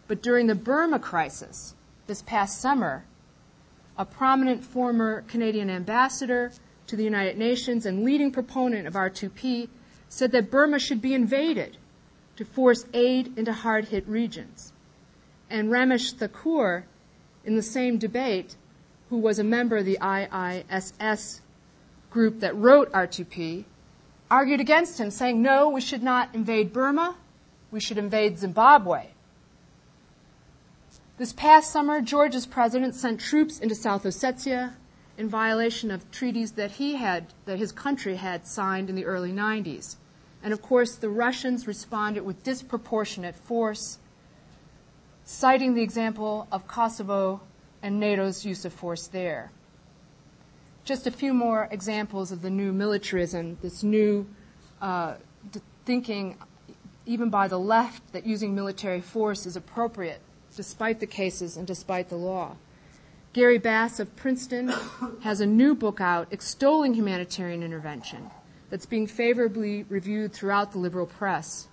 [0.07, 1.75] But during the Burma crisis
[2.07, 3.03] this past summer,
[3.97, 6.51] a prominent former Canadian ambassador
[6.87, 9.67] to the United Nations and leading proponent of R2P
[10.09, 11.77] said that Burma should be invaded
[12.37, 14.71] to force aid into hard hit regions
[15.49, 16.85] and Ramesh Thakur,
[17.45, 18.55] in the same debate,
[19.09, 21.39] who was a member of the ICISS
[22.09, 23.63] group that wrote R2P,
[24.29, 27.15] argued against him, saying, no, we should not invade Burma,
[27.71, 29.07] we should invade Zimbabwe.
[31.17, 34.73] This past summer, Georgia's president sent troops into South Ossetia
[35.17, 39.31] in violation of treaties that he had, that his country had signed in the early
[39.31, 39.95] 90s.
[40.43, 43.97] And of course, the Russians responded with disproportionate force
[45.25, 47.41] citing the example of Kosovo
[47.81, 49.51] and NATO's use of force there.
[50.87, 54.25] Just a few more examples of the new militarism, this new
[54.81, 55.15] uh,
[55.83, 56.37] thinking,
[57.05, 60.21] even by the left, that using military force is appropriate,
[60.55, 62.55] despite the cases and despite the law.
[63.33, 64.69] Gary Bass of Princeton
[65.23, 68.31] has a new book out extolling humanitarian intervention
[68.69, 71.67] that's being favorably reviewed throughout the liberal press.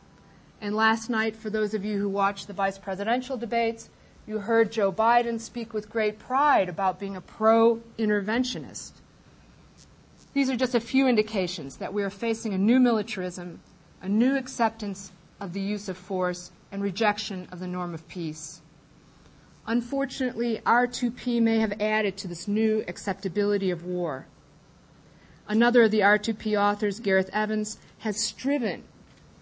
[0.61, 3.91] And last night, for those of you who watched the vice presidential debates,
[4.27, 8.95] you heard Joe Biden speak with great pride about being a pro interventionist.
[10.35, 13.61] These are just a few indications that we are facing a new militarism,
[14.03, 18.61] a new acceptance of the use of force, and rejection of the norm of peace.
[19.65, 24.27] Unfortunately, R2P may have added to this new acceptability of war.
[25.47, 28.83] Another of the R2P authors, Gareth Evans, has striven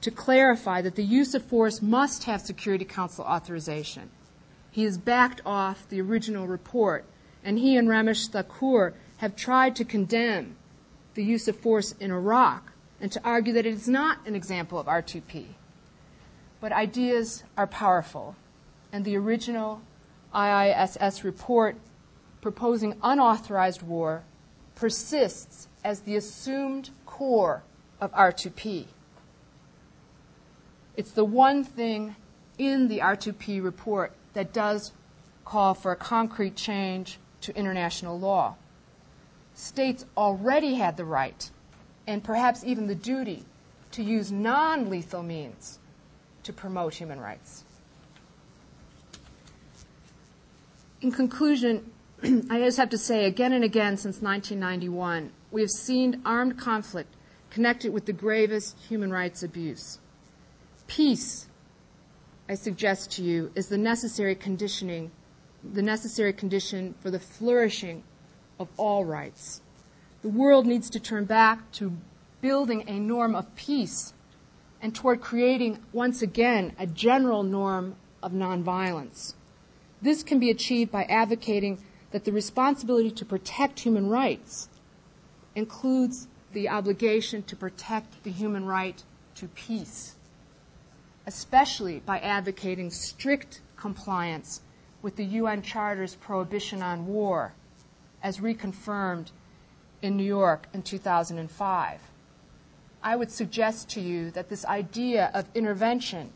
[0.03, 4.11] to clarify that the use of force must have Security Council authorization.
[4.71, 7.07] He has backed off the original report,
[7.43, 10.57] and he and Ramesh Thakur have tried to condemn
[11.15, 14.79] the use of force in Iraq and to argue that it is not an example
[14.79, 15.47] of R2P.
[16.61, 18.37] But ideas are powerful,
[18.93, 19.83] and the original
[20.33, 21.77] ICISS report
[22.41, 24.23] proposing unauthorized war
[24.75, 27.63] persists as the assumed core
[28.01, 28.87] of R2P.
[30.97, 32.17] It's the one thing
[32.59, 34.93] in the R2P report that does
[35.45, 38.57] call for a concrete change to international law.
[39.63, 41.49] States already had the right,
[42.05, 43.45] and perhaps even the duty,
[43.93, 45.79] to use non lethal means
[46.43, 47.63] to promote human rights.
[51.01, 51.93] In conclusion,
[52.51, 57.15] I just have to say again and again since 1991, we have seen armed conflict
[57.51, 60.01] connected with the gravest human rights abuse.
[60.89, 61.47] Peace,
[62.49, 65.13] I suggest to you, is the necessary conditioning,
[65.63, 68.03] the necessary condition for the flourishing
[68.59, 69.61] of all rights.
[70.23, 71.97] The world needs to turn back to
[72.41, 74.13] building a norm of peace
[74.81, 79.35] and toward creating, once again, a general norm of nonviolence.
[80.01, 81.79] This can be achieved by advocating
[82.11, 84.69] that the responsibility to protect human rights
[85.55, 89.03] includes the obligation to protect the human right
[89.37, 90.17] to peace,
[91.27, 94.61] especially by advocating strict compliance
[95.01, 97.55] with the UN Charter's prohibition on war,
[98.23, 99.31] as reconfirmed
[100.01, 102.01] in New York in 2005.
[103.03, 106.31] I would suggest to you that this idea of intervention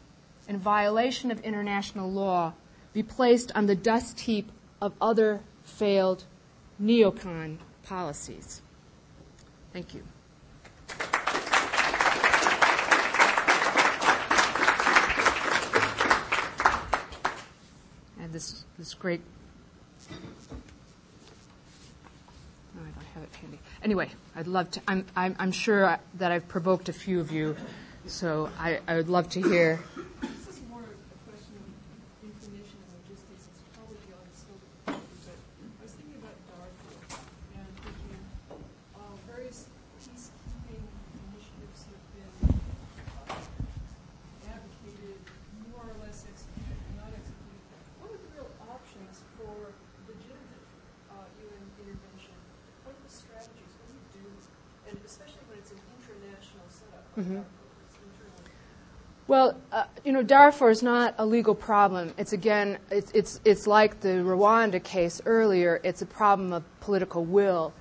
[0.49, 2.55] in violation of international law
[2.93, 6.24] be placed on the dust heap of other failed
[6.80, 8.62] neocon policies.
[9.72, 10.03] Thank you.
[18.18, 19.20] And this this great.
[22.76, 23.26] Oh, I
[23.82, 24.80] Anyway, I'd love to.
[24.89, 27.57] I'm I'm, I'm sure that I've provoked a few of you,
[28.07, 29.80] so I, I would love to hear
[57.16, 57.41] Mm-hmm.
[59.26, 62.12] Well, uh, you know, Darfur is not a legal problem.
[62.17, 65.81] It's again, it's, it's, it's like the Rwanda case earlier.
[65.85, 67.73] It's a problem of political will,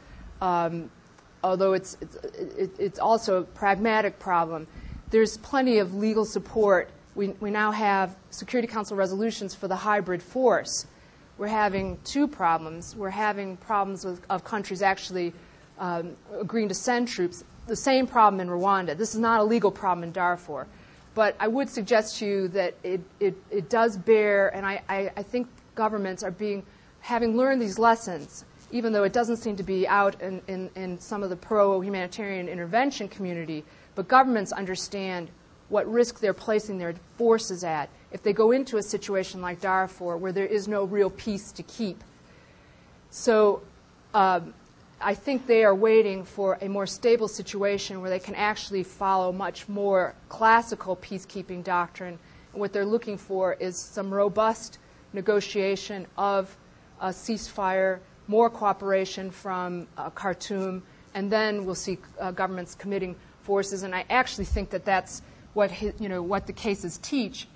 [0.42, 0.92] um,
[1.44, 4.68] although it's, it's, it's also a pragmatic problem.
[5.12, 6.90] There's plenty of legal support.
[7.16, 10.86] We, we now have Security Council resolutions for the hybrid force.
[11.38, 12.96] We're having two problems.
[12.96, 15.34] We're having problems with, of countries actually
[15.80, 18.98] um, agreeing to send troops the same problem in Rwanda.
[18.98, 20.68] This is not a legal problem in Darfur.
[21.16, 25.12] But I would suggest to you that it, it, it does bear, and I, I,
[25.18, 26.64] I think governments are being,
[27.00, 31.00] having learned these lessons, even though it doesn't seem to be out in, in, in
[31.00, 33.64] some of the pro humanitarian intervention community,
[33.96, 35.30] but governments understand
[35.70, 40.18] what risk they're placing their forces at if they go into a situation like Darfur
[40.18, 42.04] where there is no real peace to keep.
[43.10, 43.62] So
[44.14, 44.54] um,
[45.08, 49.32] I think they are waiting for a more stable situation where they can actually follow
[49.32, 52.18] much more classical peacekeeping doctrine.
[52.52, 54.80] And what they're looking for is some robust
[55.14, 56.58] negotiation of
[57.00, 60.82] a ceasefire, more cooperation from uh, Khartoum,
[61.14, 63.84] and then we'll see uh, governments committing forces.
[63.84, 65.22] And I actually think that that's
[65.54, 65.70] what
[66.02, 67.48] you know what the cases teach.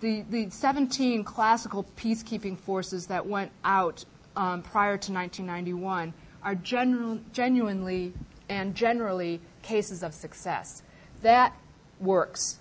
[0.00, 4.04] The the 17 classical peacekeeping forces that went out
[4.36, 6.12] um, prior to 1991
[6.44, 8.12] are genu- genuinely
[8.48, 10.82] and generally cases of success.
[11.22, 11.54] That
[12.00, 12.58] works.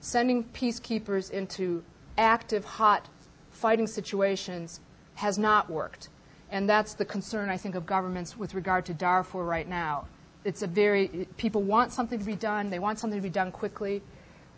[0.00, 1.82] Sending peacekeepers into
[2.16, 3.08] active, hot
[3.50, 4.80] fighting situations
[5.14, 6.08] has not worked.
[6.50, 10.06] And that's the concern, I think, of governments with regard to Darfur right now.
[10.44, 13.50] It's a very, people want something to be done, they want something to be done
[13.50, 14.00] quickly,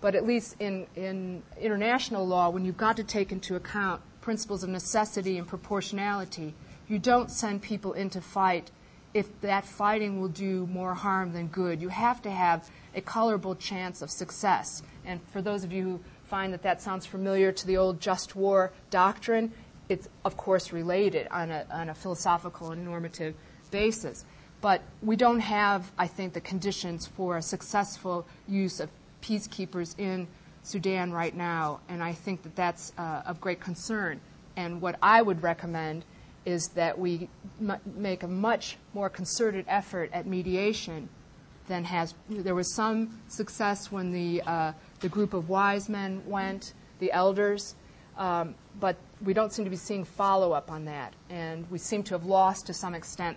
[0.02, 4.62] but at least in, in international law, when you've got to take into account principles
[4.62, 6.54] of necessity and proportionality,
[6.88, 8.70] you don't send people into fight
[9.14, 11.80] if that fighting will do more harm than good.
[11.80, 14.82] You have to have a colorable chance of success.
[15.04, 18.36] And for those of you who find that that sounds familiar to the old just
[18.36, 19.52] war doctrine,
[19.88, 23.34] it's of course related on a, on a philosophical and normative
[23.70, 24.24] basis.
[24.60, 28.90] But we don't have, I think, the conditions for a successful use of
[29.22, 30.26] peacekeepers in
[30.64, 34.20] Sudan right now, and I think that that's uh, of great concern.
[34.56, 36.04] And what I would recommend
[36.48, 37.28] is that we
[37.60, 41.10] m- make a much more concerted effort at mediation
[41.66, 42.14] than has.
[42.30, 47.74] There was some success when the uh, the group of wise men went, the elders,
[48.16, 52.02] um, but we don't seem to be seeing follow up on that, and we seem
[52.04, 53.36] to have lost to some extent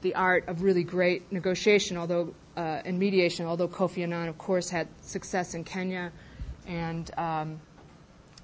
[0.00, 3.44] the art of really great negotiation, although uh, and mediation.
[3.44, 6.10] Although Kofi Annan, of course, had success in Kenya,
[6.66, 7.60] and um,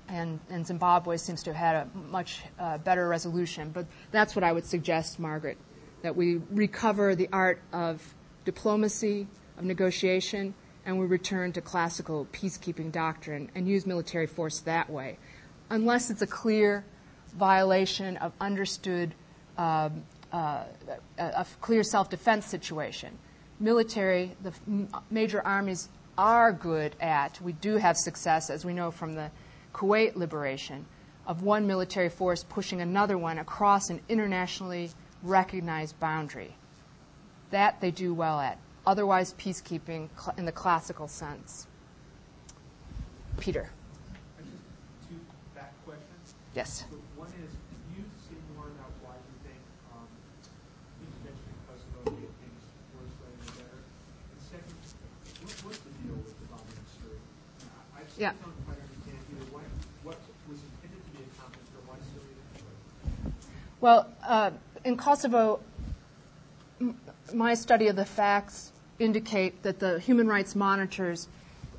[0.09, 3.71] and, and Zimbabwe seems to have had a much uh, better resolution.
[3.71, 5.59] But that's what I would suggest, Margaret,
[6.03, 9.27] that we recover the art of diplomacy,
[9.59, 15.19] of negotiation, and we return to classical peacekeeping doctrine and use military force that way,
[15.71, 16.85] unless it's a clear
[17.37, 19.15] violation of understood,
[19.57, 20.65] um, uh,
[21.19, 23.17] a, clear self-defense situation.
[23.61, 24.53] Military, the
[25.11, 25.89] major armies
[26.19, 27.41] are good at.
[27.41, 29.31] We do have success, as we know from the
[29.73, 30.87] Kuwait liberation
[31.27, 34.91] of one military force pushing another one across an internationally
[35.23, 36.57] recognized boundary.
[37.51, 38.59] That they do well at.
[38.87, 41.67] Otherwise, peacekeeping in the classical sense.
[43.39, 43.71] Peter.
[45.09, 45.17] Two
[45.55, 46.35] back questions.
[46.55, 46.85] Yes.
[46.91, 49.61] So one is, can you say more about why you think
[49.95, 50.05] um,
[50.99, 52.63] intervention in Kosovo made things
[52.99, 53.79] worse rather than better?
[53.79, 54.75] And second,
[55.47, 57.23] what, what's the deal with the bombing of Syria?
[57.95, 58.35] I, I Yeah.
[58.43, 59.65] don't quite understand either what,
[60.03, 60.19] what
[60.51, 62.83] was intended to be accomplished or why Syria didn't do it.
[63.83, 64.53] Well, uh,
[64.85, 65.59] in Kosovo,
[66.81, 66.97] m-
[67.35, 68.71] my study of the facts
[69.01, 71.27] indicate that the human rights monitors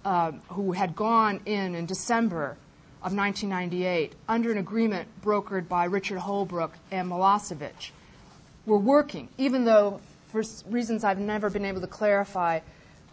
[0.03, 2.57] uh, who had gone in in December
[3.03, 7.91] of 1998 under an agreement brokered by Richard Holbrooke and Milosevic
[8.65, 12.59] were working, even though, for reasons I've never been able to clarify,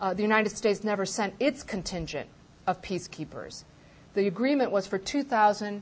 [0.01, 2.29] uh, the United States never sent its contingent
[2.67, 3.63] of peacekeepers.
[4.15, 5.81] The agreement was for 2,000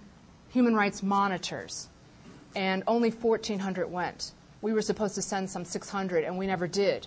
[0.50, 1.88] human rights monitors,
[2.58, 4.32] and only 1,400 went.
[4.62, 7.06] We were supposed to send some 600, and we never did.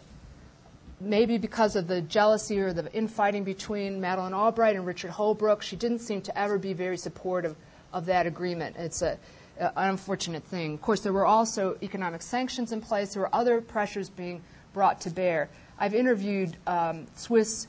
[1.02, 5.76] Maybe because of the jealousy or the infighting between Madeleine Albright and Richard Holbrooke, she
[5.76, 7.58] didn't seem to ever be very supportive
[7.91, 8.78] of that agreement.
[8.78, 9.18] It's a,
[9.60, 10.76] a, an unfortunate thing.
[10.76, 13.14] Of course, there were also economic sanctions in place.
[13.14, 14.41] There were other pressures being
[14.74, 15.49] brought to bear.
[15.78, 17.68] I've interviewed um, Swiss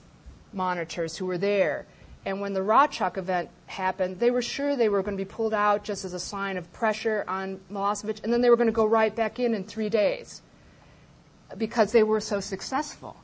[0.52, 1.86] monitors who were there,
[2.24, 5.54] and when the Racak event happened, they were sure they were going to be pulled
[5.54, 8.72] out just as a sign of pressure on Milosevic, and then they were going to
[8.72, 10.40] go right back in in three days
[11.58, 13.16] because they were so successful.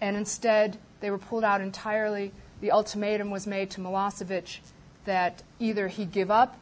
[0.00, 2.32] And instead, they were pulled out entirely.
[2.60, 4.58] The ultimatum was made to Milosevic
[5.04, 6.58] that either he give up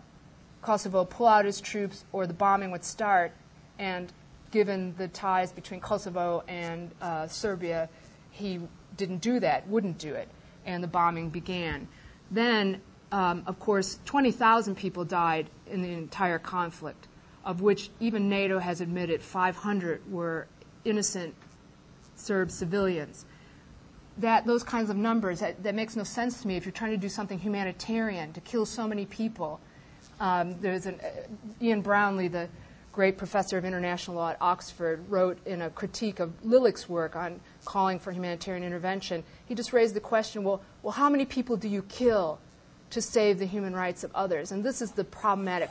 [0.61, 3.33] Kosovo, pull out his troops, or the bombing would start.
[3.79, 4.13] And
[4.51, 7.89] given the ties between Kosovo and uh, Serbia,
[8.31, 8.61] he
[8.97, 10.29] didn't do that, wouldn't do it.
[10.69, 11.89] And the bombing began.
[12.31, 17.09] Then, um, of course, 20,000 people died in the entire conflict,
[17.43, 20.47] of which even NATO has admitted 500 were
[20.85, 21.35] innocent
[22.17, 23.25] Serb civilians.
[24.19, 26.91] That those kinds of numbers that, that makes no sense to me if you're trying
[26.91, 29.61] to do something humanitarian to kill so many people.
[30.21, 32.49] Um, there's an uh, Ian Brownlie, the
[32.93, 37.41] great professor of international law at Oxford, wrote in a critique of Lillich's work on
[37.69, 39.23] calling for humanitarian intervention.
[39.45, 42.39] He just raised the question: Well, well, how many people do you kill
[42.91, 44.53] to save the human rights of others?
[44.53, 45.69] And this is the problematic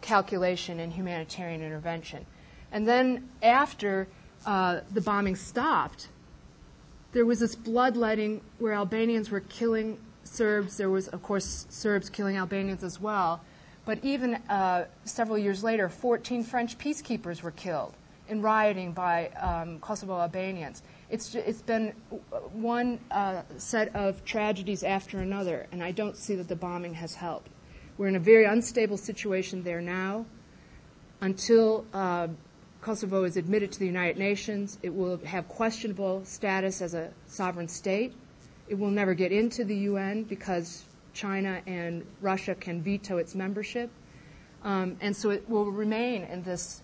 [0.00, 2.26] calculation in humanitarian intervention.
[2.72, 4.08] And then after
[4.44, 6.08] uh, the bombing stopped,
[7.12, 10.76] there was this bloodletting where Albanians were killing Serbs.
[10.76, 13.40] There was, of course, Serbs killing Albanians as well.
[13.84, 17.94] But even uh, several years later, 14 French peacekeepers were killed
[18.28, 20.82] in rioting by um, Kosovo Albanians.
[21.08, 21.92] It's, it's been
[22.52, 27.14] one uh, set of tragedies after another, and I don't see that the bombing has
[27.14, 27.48] helped.
[27.96, 30.26] We're in a very unstable situation there now.
[31.20, 32.28] Until uh,
[32.80, 37.68] Kosovo is admitted to the United Nations, it will have questionable status as a sovereign
[37.68, 38.12] state.
[38.68, 40.84] It will never get into the UN because
[41.14, 43.90] China and Russia can veto its membership.
[44.62, 46.82] Um, and so it will remain in this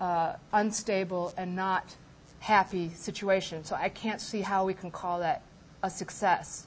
[0.00, 1.96] uh, unstable and not
[2.42, 3.64] happy situation.
[3.64, 5.42] So I can't see how we can call that
[5.84, 6.66] a success,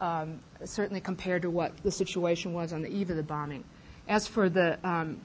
[0.00, 3.64] um, certainly compared to what the situation was on the eve of the bombing.
[4.08, 5.20] As for the um,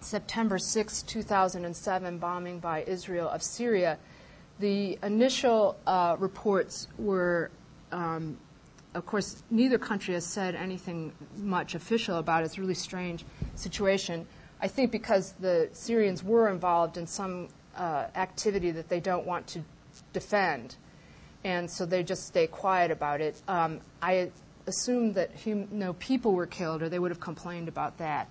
[0.00, 3.98] September 6, 2007 bombing by Israel of Syria,
[4.60, 7.50] the initial uh, reports were,
[7.90, 8.38] um,
[8.94, 12.46] of course, neither country has said anything much official about it.
[12.46, 13.24] It's a really strange
[13.56, 14.24] situation.
[14.62, 19.46] I think because the Syrians were involved in some uh, activity that they don't want
[19.48, 19.62] to
[20.12, 20.76] defend,
[21.44, 23.40] and so they just stay quiet about it.
[23.48, 24.30] Um, I
[24.66, 28.28] assume that hum- no people were killed, or they would have complained about that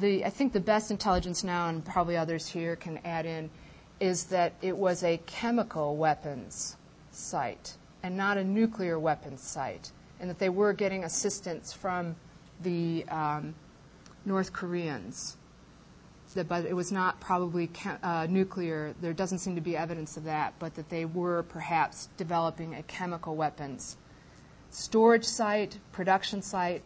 [0.00, 3.50] the I think the best intelligence now, and probably others here can add in,
[4.00, 6.76] is that it was a chemical weapons
[7.12, 12.16] site and not a nuclear weapons site, and that they were getting assistance from
[12.62, 13.54] the um,
[14.24, 15.36] North Koreans.
[16.34, 17.70] But it was not probably
[18.02, 18.94] uh, nuclear.
[19.00, 22.82] There doesn't seem to be evidence of that, but that they were perhaps developing a
[22.82, 23.96] chemical weapons
[24.74, 26.82] storage site, production site,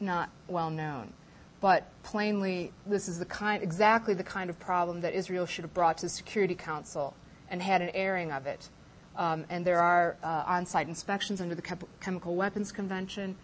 [0.00, 1.12] not well known.
[1.60, 5.74] But plainly, this is the kind, exactly the kind of problem that Israel should have
[5.74, 7.14] brought to the Security Council
[7.50, 8.70] and had an airing of it.
[9.16, 13.36] Um, and there are uh, on-site inspections under the Chem- Chemical Weapons Convention.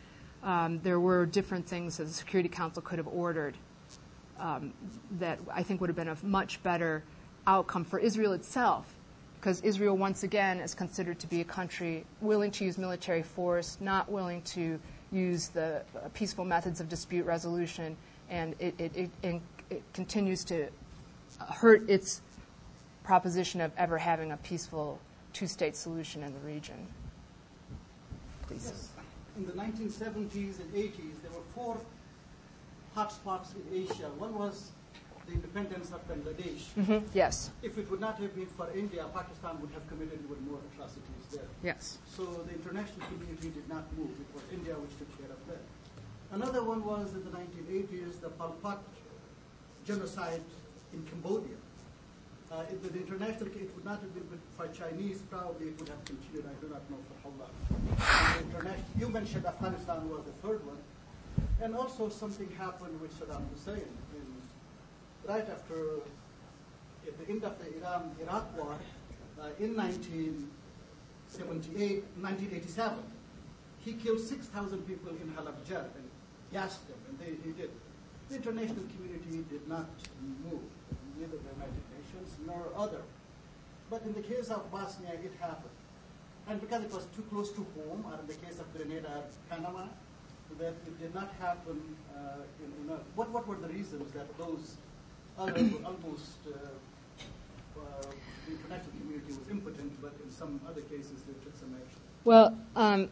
[0.43, 3.57] Um, there were different things that the Security Council could have ordered
[4.39, 4.73] um,
[5.19, 7.03] that I think would have been a much better
[7.47, 8.87] outcome for Israel itself,
[9.41, 13.79] because Israel, once again, is considered to be a country willing to use military force,
[13.81, 14.79] not willing to
[15.13, 15.83] use the
[16.15, 17.97] peaceful methods of dispute resolution,
[18.29, 20.69] and it, it, it, it continues to
[21.49, 22.23] hurt its
[23.05, 24.99] proposition of ever having a peaceful
[25.33, 26.87] two state solution in the region.
[28.47, 28.73] Please.
[28.73, 28.89] Yes.
[29.37, 31.77] In the 1970s and 80s, there were four
[32.97, 34.09] hotspots in Asia.
[34.19, 34.71] One was
[35.27, 36.63] the independence of Bangladesh.
[36.81, 37.51] hmm Yes.
[37.63, 41.25] If it would not have been for India, Pakistan would have committed even more atrocities
[41.33, 41.49] there.
[41.63, 41.99] Yes.
[42.17, 44.13] So the international community did not move.
[44.25, 45.63] It was India which took care of that.
[46.33, 48.83] Another one was in the 1980s, the Pol Pot
[49.85, 50.43] genocide
[50.93, 51.59] in Cambodia.
[52.51, 54.27] Uh, if the international, it would not have been
[54.57, 56.47] for Chinese, probably it would have continued.
[56.47, 57.53] I do not know for how long.
[58.33, 60.79] The international, you mentioned Afghanistan was the third one.
[61.63, 63.89] And also something happened with Saddam Hussein.
[64.15, 64.27] In,
[65.27, 66.01] right after
[67.07, 68.77] at the end of the Iran-Iraq war,
[69.41, 72.99] uh, in 1978, 1987,
[73.85, 76.11] he killed 6,000 people in Halabja and
[76.53, 77.71] gassed them, and they, he did.
[78.29, 79.89] The international community did not
[80.45, 80.63] move,
[81.17, 83.03] neither the United Nations nor other.
[83.89, 85.71] But in the case of Bosnia, it happened.
[86.49, 89.87] And because it was too close to home, or in the case of Grenada, Panama,
[90.59, 91.81] that it did not happen
[92.17, 94.77] uh, in, what, what were the reasons that those
[95.39, 98.03] others were almost, uh, uh,
[98.47, 102.01] the international community was impotent, but in some other cases they took some action?
[102.25, 103.09] Well, um,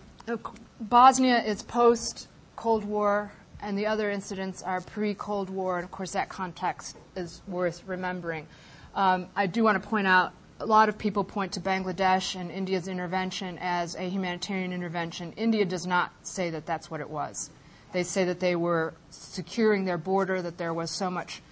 [0.81, 3.31] Bosnia is post Cold War,
[3.61, 7.83] and the other incidents are pre Cold War, and of course, that context is worth
[7.87, 8.47] remembering.
[8.95, 10.33] Um, I do want to point out
[10.65, 15.35] a lot of people point to Bangladesh and India's intervention as a humanitarian intervention.
[15.37, 17.51] India does not say that that's what it was.
[17.93, 21.43] They say that they were securing their border, that there was so much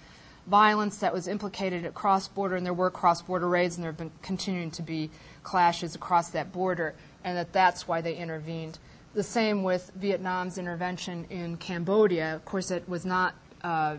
[0.47, 3.91] violence that was implicated at cross border, and there were cross border raids, and there
[3.91, 5.11] have been continuing to be
[5.43, 8.79] clashes across that border, and that that's why they intervened.
[9.13, 12.33] The same with Vietnam's intervention in Cambodia.
[12.35, 13.35] Of course, it was not.
[13.63, 13.97] Uh,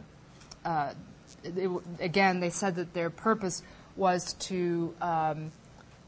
[0.65, 0.93] uh,
[1.45, 3.63] it, again, they said that their purpose
[3.97, 5.53] was to um,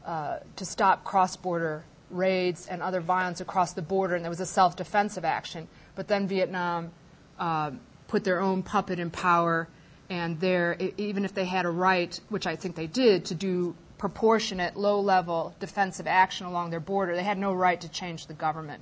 [0.05, 4.45] uh, to stop cross-border raids and other violence across the border, and there was a
[4.45, 5.67] self-defensive action.
[5.95, 6.91] But then Vietnam
[7.37, 7.71] uh,
[8.07, 9.67] put their own puppet in power,
[10.09, 13.75] and there, even if they had a right, which I think they did, to do
[13.97, 18.81] proportionate, low-level defensive action along their border, they had no right to change the government,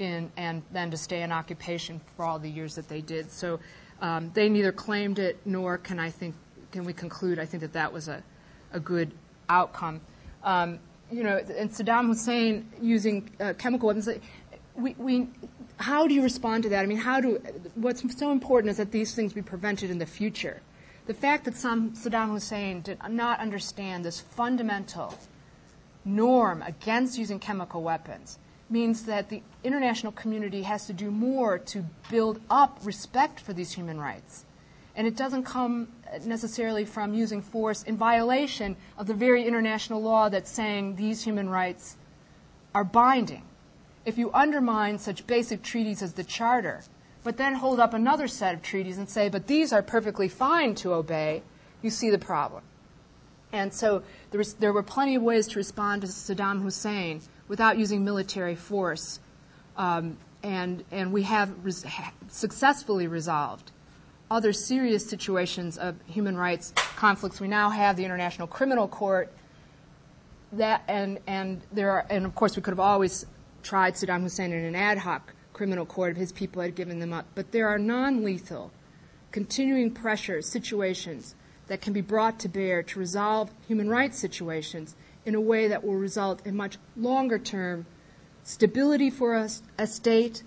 [0.00, 3.30] in, and then to stay in occupation for all the years that they did.
[3.30, 3.60] So
[4.00, 6.34] um, they neither claimed it nor can I think
[6.72, 7.38] can we conclude.
[7.38, 8.22] I think that that was a
[8.72, 9.12] a good
[9.48, 10.00] outcome.
[10.42, 10.78] Um,
[11.10, 14.08] you know, and Saddam Hussein using uh, chemical weapons.
[14.74, 15.28] We, we,
[15.78, 16.82] how do you respond to that?
[16.82, 17.40] I mean, how do?
[17.74, 20.60] What's so important is that these things be prevented in the future.
[21.06, 25.16] The fact that some Saddam Hussein did not understand this fundamental
[26.04, 28.38] norm against using chemical weapons
[28.68, 33.72] means that the international community has to do more to build up respect for these
[33.72, 34.44] human rights.
[34.96, 35.88] And it doesn't come
[36.24, 41.50] necessarily from using force in violation of the very international law that's saying these human
[41.50, 41.96] rights
[42.74, 43.42] are binding.
[44.06, 46.82] If you undermine such basic treaties as the Charter,
[47.24, 50.74] but then hold up another set of treaties and say, but these are perfectly fine
[50.76, 51.42] to obey,
[51.82, 52.62] you see the problem.
[53.52, 57.78] And so there, was, there were plenty of ways to respond to Saddam Hussein without
[57.78, 59.20] using military force.
[59.76, 61.84] Um, and, and we have res-
[62.28, 63.72] successfully resolved
[64.30, 67.40] other serious situations of human rights conflicts.
[67.40, 69.32] We now have the International Criminal Court.
[70.52, 73.26] That and and there are and of course we could have always
[73.62, 77.12] tried Saddam Hussein in an ad hoc criminal court if his people had given them
[77.12, 77.26] up.
[77.34, 78.70] But there are non-lethal,
[79.32, 81.34] continuing pressure situations
[81.66, 85.84] that can be brought to bear to resolve human rights situations in a way that
[85.84, 87.86] will result in much longer term
[88.44, 89.48] stability for a,
[89.78, 90.42] a state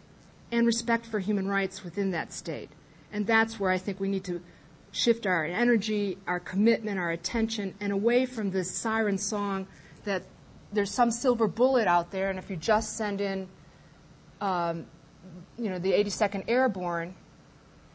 [0.51, 2.69] and respect for human rights within that state.
[3.11, 4.41] And that's where I think we need to
[4.91, 9.67] shift our energy, our commitment, our attention, and away from this siren song
[10.03, 10.23] that
[10.71, 13.47] there's some silver bullet out there, and if you just send in,
[14.41, 14.85] um,
[15.57, 17.13] you know, the 82nd Airborne,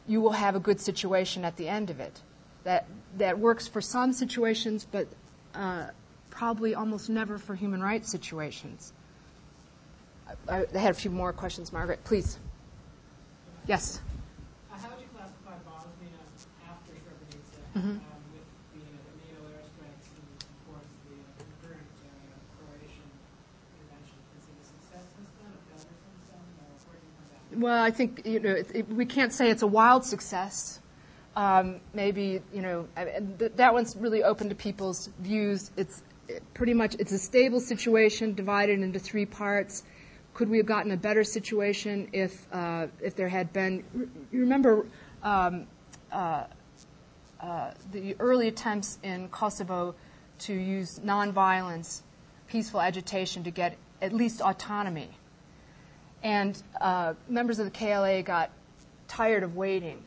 [0.06, 2.20] you will have a good situation at the end of it.
[2.64, 2.86] That
[3.18, 5.06] that works for some situations, but
[5.54, 5.88] uh,
[6.30, 8.92] probably almost never for human rights situations.
[10.48, 12.02] I, I had a few more questions, Margaret.
[12.04, 12.38] Please.
[13.66, 14.00] Yes.
[17.76, 17.96] Mm-hmm.
[27.56, 30.80] Well, I think you know it, it, we can't say it's a wild success.
[31.36, 33.04] Um, maybe you know I,
[33.38, 35.70] th- that one's really open to people's views.
[35.76, 39.84] It's it pretty much it's a stable situation divided into three parts.
[40.32, 43.84] Could we have gotten a better situation if uh, if there had been?
[44.32, 44.86] You remember.
[45.22, 45.66] Um,
[46.12, 46.44] uh,
[47.92, 49.95] the early attempts in Kosovo
[50.40, 52.03] to use nonviolence,
[52.49, 55.11] peaceful agitation to get at least autonomy.
[56.22, 58.51] And uh, members of the KLA got
[59.09, 60.03] tired of waiting.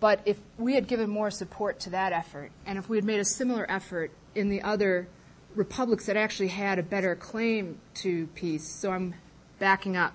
[0.00, 3.20] But if we had given more support to that effort, and if we had made
[3.20, 5.08] a similar effort in the other
[5.54, 9.14] republics that actually had a better claim to peace, so I'm
[9.58, 10.12] backing up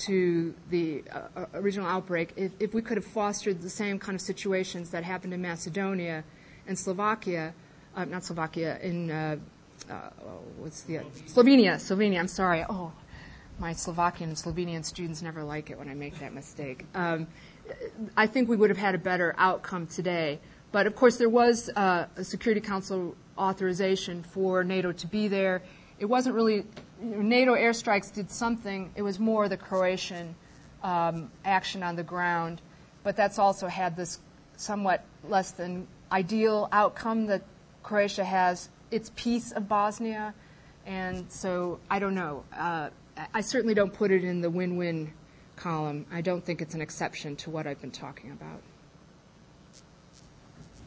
[0.00, 4.20] to the uh, original outbreak, if, if, we could have fostered the same kind of
[4.20, 6.24] situations that happened in Macedonia
[6.66, 7.52] and Slovakia,
[7.94, 9.36] uh, not Slovakia, in uh,
[9.90, 9.94] uh
[10.58, 12.18] what's the Slovenia, Slovenia.
[12.18, 12.64] I'm sorry.
[12.68, 12.92] Oh,
[13.58, 16.86] my Slovakian and Slovenian students never like it when I make that mistake.
[16.94, 17.26] Um,
[18.16, 20.40] I think we would have had a better outcome today.
[20.72, 25.62] But of course, there was uh, a Security Council authorization for NATO to be there.
[25.98, 26.64] It wasn't really
[27.02, 28.90] NATO airstrikes did something.
[28.94, 30.34] It was more the Croatian
[30.82, 32.60] um, action on the ground,
[33.02, 34.20] but that's also had this
[34.56, 37.42] somewhat less than ideal outcome that
[37.82, 40.34] Croatia has its piece of Bosnia,
[40.86, 42.44] and so I don't know.
[42.56, 42.90] Uh,
[43.34, 45.12] I certainly don't put it in the win-win
[45.56, 46.06] column.
[46.10, 48.62] I don't think it's an exception to what I've been talking about.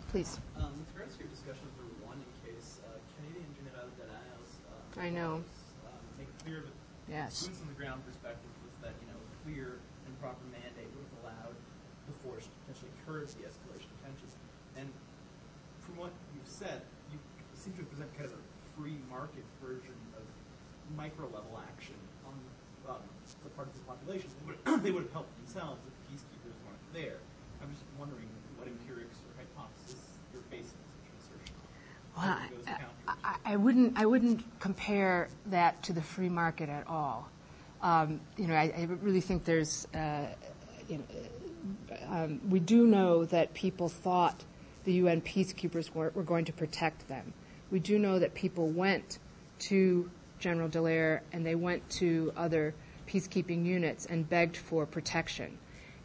[0.10, 0.40] Please.
[0.58, 5.02] Um, with regards to your discussion of the Rwandan case, uh, Canadian General Dallaire uh,
[5.02, 5.36] I know.
[5.36, 5.44] Um,
[6.18, 6.74] make clear that
[7.10, 7.48] yes.
[7.48, 11.06] boots on the ground perspective was that you know a clear and proper mandate would
[11.08, 11.58] have allowed
[12.08, 14.34] the force to potentially curb the escalation of tensions.
[14.76, 14.88] And
[15.80, 17.20] from what you've said, you
[17.56, 18.44] seem to present kind of a
[18.76, 20.24] free market version of
[20.96, 21.96] micro level action
[22.28, 22.36] on
[22.90, 23.04] um,
[23.44, 24.28] the part of the population.
[24.44, 27.20] They would, they would have helped themselves the peacekeepers weren't there.
[27.64, 28.28] I'm just wondering
[28.60, 31.68] what empirics or hypothesis you're basing such an assertion on.
[33.08, 33.98] Well, I, wouldn't.
[33.98, 37.30] I wouldn't compare that to the free market at all.
[37.82, 39.88] Um, you know, I, I, really think there's.
[39.94, 40.28] Uh,
[40.88, 41.04] you know,
[42.10, 44.44] um, we do know that people thought
[44.84, 47.34] the UN peacekeepers were, were going to protect them.
[47.72, 49.20] We do know that people went
[49.60, 52.74] to General Dallaire and they went to other
[53.08, 55.58] peacekeeping units and begged for protection.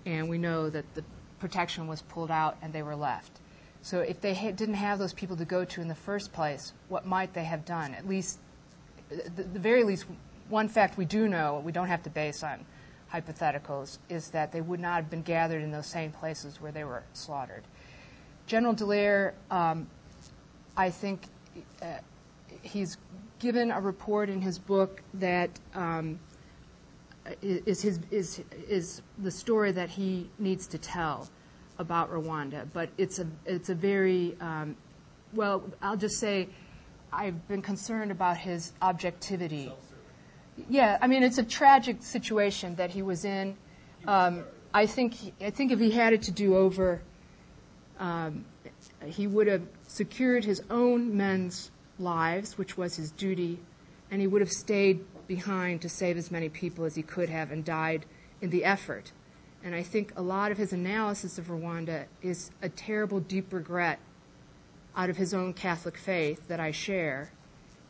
[0.07, 1.05] And we know that the
[1.41, 3.41] protection was pulled out and they were left.
[3.83, 6.72] So if they ha- didn't have those people to go to in the first place,
[6.89, 7.95] what might they have done?
[7.95, 8.39] At least,
[9.09, 10.07] the, the very least,
[10.49, 12.64] one fact we do know, we don't have to base on
[13.12, 16.85] hypotheticals, is that they would not have been gathered in those same places where they
[16.85, 17.62] were slaughtered.
[18.47, 19.87] General Dallaire, um,
[20.76, 21.22] I think
[21.83, 21.99] uh,
[22.62, 22.99] he's
[23.39, 26.18] given a report in his book that um,
[27.43, 31.29] is his is is the story that he needs to tell
[31.79, 32.66] about Rwanda.
[32.72, 34.76] But it's a it's a very um,
[35.33, 35.62] well.
[35.81, 36.49] I'll just say
[37.12, 39.72] I've been concerned about his objectivity.
[40.68, 43.57] Yeah, I mean it's a tragic situation that he was in.
[44.07, 47.01] Um, I think I think if he had it to do over,
[47.99, 48.45] um,
[49.07, 53.59] he would have secured his own men's lives, which was his duty,
[54.11, 57.51] and he would have stayed behind to save as many people as he could have
[57.51, 58.05] and died
[58.41, 59.12] in the effort.
[59.68, 63.98] And I think a lot of his analysis of Rwanda is a terrible, deep regret
[64.96, 67.30] out of his own Catholic faith that I share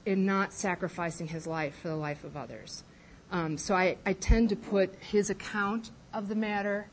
[0.04, 2.82] in not sacrificing his life for the life of others.
[3.30, 6.88] Um, so I, I tend to put his account of the matter,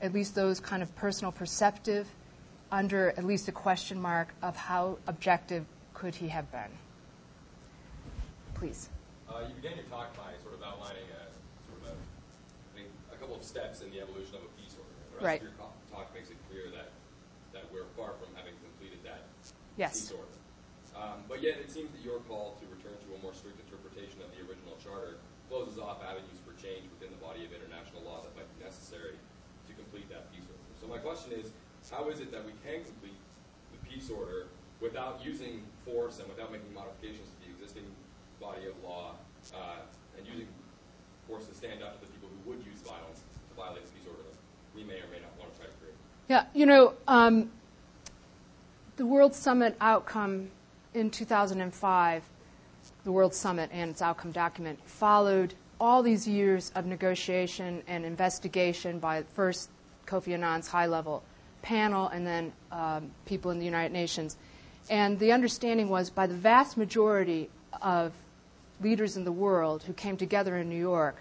[0.00, 2.06] at least those kind of personal perceptive,
[2.70, 6.70] under at least a question mark of how objective could he have been?
[8.54, 8.90] Please.
[9.28, 13.56] Uh, you began your talk by sort of outlining a, sort of a, I think
[13.56, 14.92] a couple of steps in the evolution of a peace order.
[14.92, 15.40] The rest right.
[15.40, 15.56] of your
[15.88, 16.92] talk makes it clear that,
[17.56, 19.24] that we're far from having completed that
[19.76, 19.96] yes.
[19.96, 20.36] peace order.
[20.92, 24.20] Um, but yet it seems that your call to return to a more strict interpretation
[24.20, 28.20] of the original charter closes off avenues for change within the body of international law
[28.20, 30.66] that might be necessary to complete that peace order.
[30.76, 31.54] So my question is,
[31.88, 33.16] how is it that we can complete
[33.72, 37.86] the peace order without using force and without making modifications to the existing
[38.42, 39.16] body of law
[39.56, 39.80] uh,
[40.18, 40.48] and using
[41.30, 43.22] force to stand up to the people who would use violence
[43.60, 45.72] to violate the peace order that we may or may not want to try to
[45.80, 45.94] create.
[46.28, 47.50] Yeah, you know, um,
[48.96, 50.50] the World Summit outcome
[50.94, 52.22] in 2005,
[53.04, 58.98] the World Summit and its outcome document followed all these years of negotiation and investigation
[58.98, 59.70] by first
[60.06, 61.22] Kofi Annan's high level
[61.62, 64.36] panel and then um, people in the United Nations.
[64.88, 67.48] And the understanding was by the vast majority
[67.80, 68.12] of
[68.80, 71.16] leaders in the world who came together in New York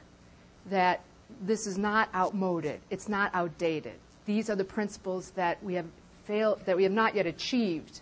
[0.70, 1.02] that
[1.42, 3.94] this is not outmoded, it's not outdated.
[4.26, 5.88] These are the principles that we have
[6.26, 8.02] failed, that we have not yet achieved.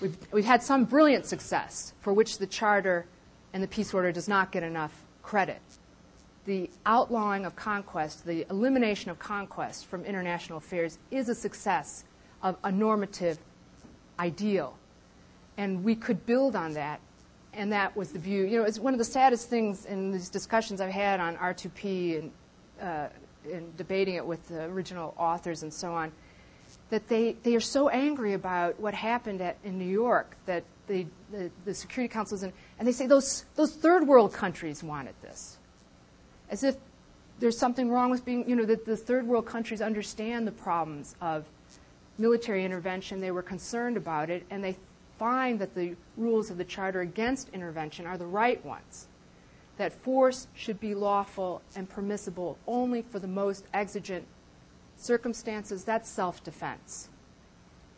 [0.00, 3.06] We've, we've had some brilliant success for which the Charter
[3.52, 5.60] and the Peace Order does not get enough credit.
[6.46, 12.04] The outlawing of conquest, the elimination of conquest from international affairs is a success
[12.42, 13.38] of a normative
[14.18, 14.76] ideal.
[15.58, 17.00] And we could build on that.
[17.56, 18.44] And that was the view.
[18.44, 22.18] You know, it's one of the saddest things in these discussions I've had on R2P
[22.18, 22.30] and,
[22.80, 23.08] uh,
[23.76, 26.12] debating it with the original authors and so on,
[26.90, 31.06] that they, they are so angry about what happened at, in New York that the,
[31.32, 35.14] the, the Security Council is in, and they say those, those third world countries wanted
[35.22, 35.56] this.
[36.50, 36.76] As if
[37.38, 41.16] there's something wrong with being, you know, that the third world countries understand the problems
[41.20, 41.44] of
[42.18, 43.20] military intervention.
[43.20, 44.76] They were concerned about it, and they
[45.18, 49.06] find that the rules of the Charter against intervention are the right ones.
[49.76, 54.26] That force should be lawful and permissible only for the most exigent
[54.96, 57.08] circumstances, that's self defense.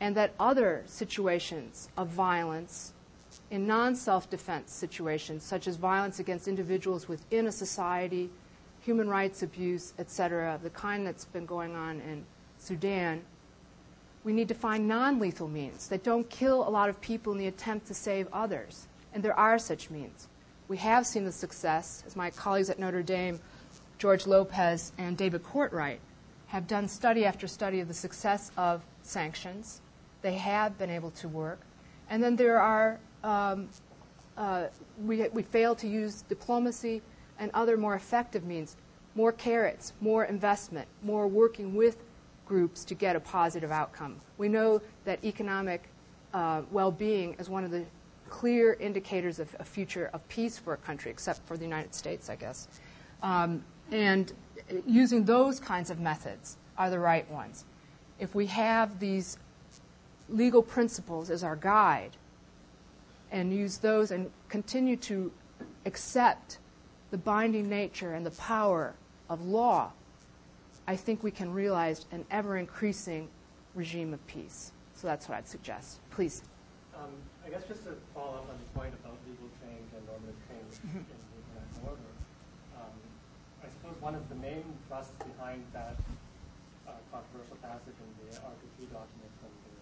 [0.00, 2.92] And that other situations of violence,
[3.50, 8.30] in non self defense situations, such as violence against individuals within a society,
[8.80, 12.24] human rights abuse, etc., the kind that's been going on in
[12.58, 13.22] Sudan,
[14.24, 17.38] we need to find non lethal means that don't kill a lot of people in
[17.38, 18.86] the attempt to save others.
[19.12, 20.28] And there are such means.
[20.68, 23.40] We have seen the success, as my colleagues at Notre Dame,
[23.98, 25.98] George Lopez and David Cortright,
[26.48, 29.80] have done study after study of the success of sanctions.
[30.22, 31.60] They have been able to work.
[32.10, 33.68] And then there are, um,
[34.36, 34.66] uh,
[35.04, 37.02] we, we fail to use diplomacy
[37.38, 38.76] and other more effective means,
[39.14, 41.98] more carrots, more investment, more working with
[42.48, 44.16] groups to get a positive outcome.
[44.38, 45.88] We know that economic
[46.34, 47.84] uh, well being is one of the
[48.28, 52.28] clear indicators of a future of peace for a country, except for the United States,
[52.28, 52.68] I guess.
[53.22, 54.32] Um, and
[54.86, 57.64] using those kinds of methods are the right ones.
[58.18, 59.38] If we have these
[60.28, 62.16] legal principles as our guide
[63.30, 65.32] and use those and continue to
[65.86, 66.58] accept
[67.10, 68.94] the binding nature and the power
[69.30, 69.92] of law,
[70.88, 73.28] I think we can realize an ever increasing
[73.76, 74.72] regime of peace.
[74.96, 76.00] So that's what I'd suggest.
[76.08, 76.40] Please.
[76.96, 77.12] Um,
[77.44, 80.80] I guess just to follow up on the point about legal change and normative change
[80.80, 81.04] mm-hmm.
[81.12, 82.08] in the international order,
[83.60, 86.00] I suppose one of the main thrusts behind that
[86.88, 89.76] uh, controversial passage in the R2P document from, the,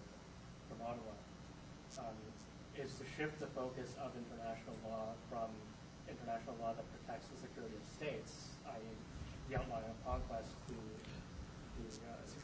[0.67, 1.15] from Ottawa
[2.03, 2.19] um,
[2.75, 5.47] is to shift the focus of international law from
[6.11, 8.91] international law that protects the security of states, i.e.,
[9.47, 10.75] the outline of conquest, to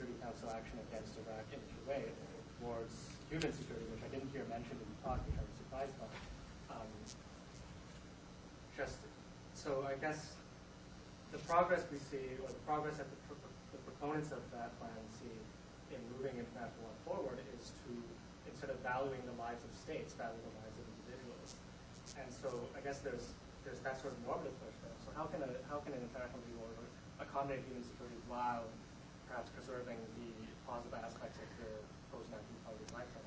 [0.04, 2.12] Security Council action against Iraq in Kuwait,
[2.60, 2.92] towards
[3.32, 6.12] human security, which I didn't hear mentioned in the talk, which I was surprised by.
[6.76, 6.92] Um,
[8.76, 9.00] just
[9.56, 10.36] so, I guess
[11.32, 13.20] the progress we see, or the progress that the,
[13.72, 15.40] the proponents of that plan see
[15.96, 17.96] in moving international law forward is to,
[18.52, 21.56] instead of valuing the lives of states, value the lives of individuals.
[22.20, 23.32] And so I guess there's,
[23.64, 25.00] there's that sort of normative push there.
[25.08, 26.92] So how can, a, how can an international legal order
[27.24, 28.68] accommodate human security while
[29.34, 33.22] perhaps preserving the positive aspects of the post-1940s lifetime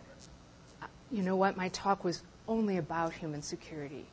[0.82, 1.56] uh, You know what?
[1.56, 4.06] My talk was only about human security.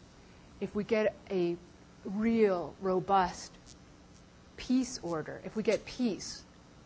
[0.59, 1.55] If we get a
[2.03, 3.51] real, robust
[4.57, 6.43] peace order, if we get peace,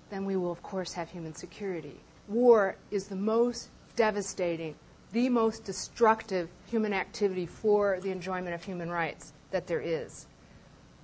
[0.10, 1.96] then we will, of course, have human security.
[2.28, 4.76] War is the most devastating,
[5.14, 10.28] the most destructive human activity for the enjoyment of human rights that there is.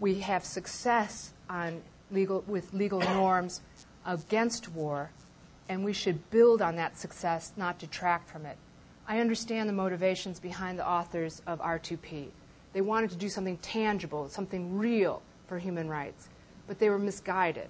[0.01, 1.82] We have success on
[2.12, 3.62] legal, with legal norms
[4.06, 5.10] against war,
[5.70, 8.58] and we should build on that success, not detract from it.
[9.08, 12.28] I understand the motivations behind the authors of R2P.
[12.74, 16.30] They wanted to do something tangible, something real for human rights
[16.68, 17.70] but they were misguided.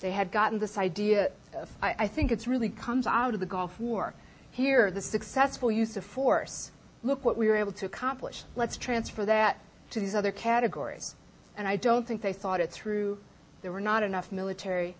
[0.00, 3.46] They had gotten this idea, of, I, I think it really comes out of the
[3.46, 4.14] Gulf War.
[4.50, 6.72] Here, the successful use of force,
[7.02, 8.44] look what we were able to accomplish.
[8.56, 9.58] Let's transfer that
[9.90, 11.14] to these other categories.
[11.56, 13.18] And I don't think they thought it through.
[13.60, 14.96] There were not enough military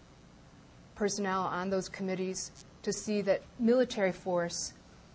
[0.94, 2.50] personnel on those committees
[2.82, 4.72] to see that military force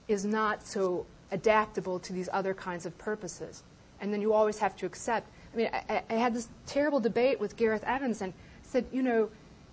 [0.07, 3.63] is not so adaptable to these other kinds of purposes.
[3.99, 7.39] And then you always have to accept I mean, I, I, had this terrible debate
[7.39, 9.29] with Gareth Evans and said, you know,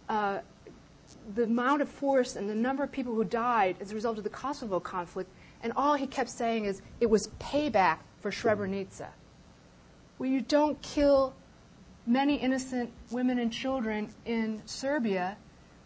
[0.08, 0.38] uh,
[1.34, 4.24] the amount of force and the number of people who died as a result of
[4.24, 5.30] the Kosovo conflict,
[5.62, 9.08] and all he kept saying is it was payback for Srebrenica.
[10.18, 11.34] Well, you don't kill
[12.06, 15.36] many innocent women and children in Serbia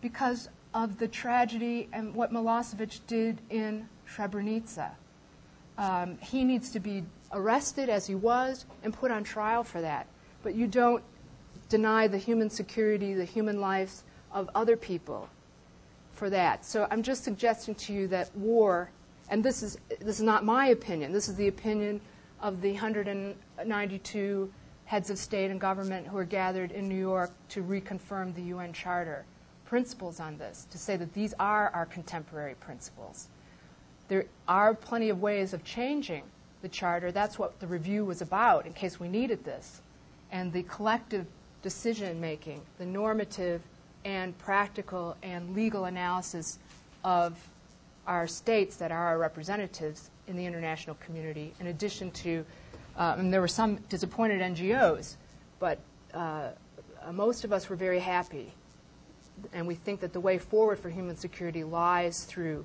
[0.00, 4.90] because of the tragedy and what Milosevic did in Srebrenica.
[5.76, 10.06] Um, he needs to be arrested as he was and put on trial for that.
[10.42, 11.02] But you don't
[11.68, 15.28] deny the human security, the human lives of other people
[16.12, 16.64] for that.
[16.64, 18.90] So I'm just suggesting to you that war,
[19.30, 22.00] and this is, this is not my opinion, this is the opinion
[22.40, 24.52] of the 192
[24.84, 28.72] heads of state and government who are gathered in New York to reconfirm the UN
[28.72, 29.24] Charter.
[29.68, 33.28] Principles on this, to say that these are our contemporary principles.
[34.08, 36.22] There are plenty of ways of changing
[36.62, 37.12] the charter.
[37.12, 39.82] That's what the review was about, in case we needed this.
[40.32, 41.26] And the collective
[41.62, 43.60] decision making, the normative
[44.06, 46.58] and practical and legal analysis
[47.04, 47.38] of
[48.06, 52.42] our states that are our representatives in the international community, in addition to,
[52.96, 55.16] uh, and there were some disappointed NGOs,
[55.58, 55.78] but
[56.14, 56.48] uh,
[57.12, 58.50] most of us were very happy.
[59.52, 62.64] And we think that the way forward for human security lies through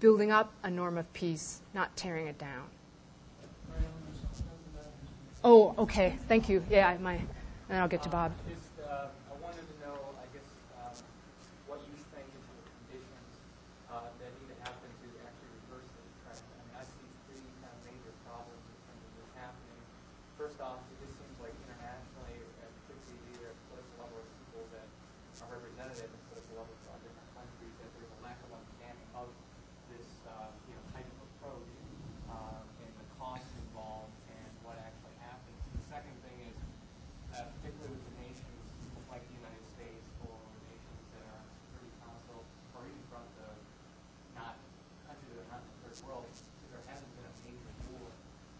[0.00, 2.64] building up a norm of peace, not tearing it down.
[5.42, 6.16] Oh, okay.
[6.28, 6.62] Thank you.
[6.68, 7.16] Yeah, my,
[7.68, 8.32] and I'll get to Bob.
[8.44, 10.44] Just, uh, I wanted to know, I guess,
[10.76, 10.92] um,
[11.64, 12.60] what you think is the
[12.92, 13.32] conditions
[13.88, 16.44] uh, that need to happen to actually reverse the trend.
[16.44, 19.80] I mean, I see three kind of major problems in terms of what's happening.
[20.36, 24.64] First off, it just seems like internationally, uh, particularly either at political level or people
[24.76, 24.84] that
[25.40, 29.28] are representative at political level from different countries, that there's a lack of understanding of
[29.88, 31.72] this, uh, you know, type of approach
[32.28, 35.56] uh, and the costs involved and what actually happens.
[35.80, 36.56] The second thing is,
[37.34, 38.62] uh, particularly with the nations
[39.10, 40.34] like the United States or
[40.70, 42.38] nations that are on the Security Council
[42.78, 43.50] or even from the
[44.38, 44.54] not
[45.08, 46.26] countries that are not in the third world,
[46.70, 48.06] there hasn't been a major war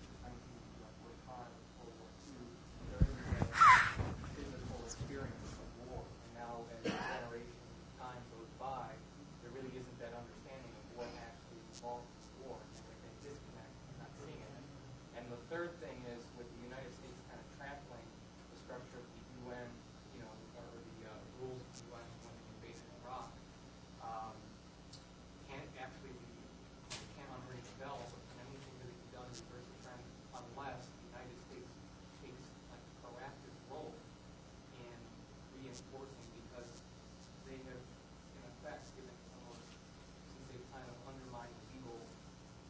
[0.03, 1.47] since 1945
[1.79, 2.43] or World War II.
[2.91, 6.03] There isn't a physical experience of war.
[6.03, 7.59] And now as generation
[8.03, 8.91] time goes by,
[9.43, 12.11] there really isn't that understanding of what actually involves
[12.43, 12.59] war.
[12.59, 14.65] And there's a disconnect, not seeing it.
[15.19, 18.07] And the third thing is with the United States kind of trampling
[18.51, 19.69] the structure of the UN,
[20.17, 21.13] you know, or the uh,
[21.43, 23.31] rules of the UN when they invaded Iraq,
[24.05, 24.35] um,
[25.49, 26.33] can't actually be,
[27.17, 30.03] can't unring the bell, but can anything really be done to reverse the trend
[30.37, 31.71] unless the United States
[32.25, 33.93] takes like a proactive role
[34.79, 34.97] in
[35.61, 36.73] reinforcing because
[37.47, 39.67] they have, in effect, given almost,
[40.31, 41.99] since they've kind of undermined the legal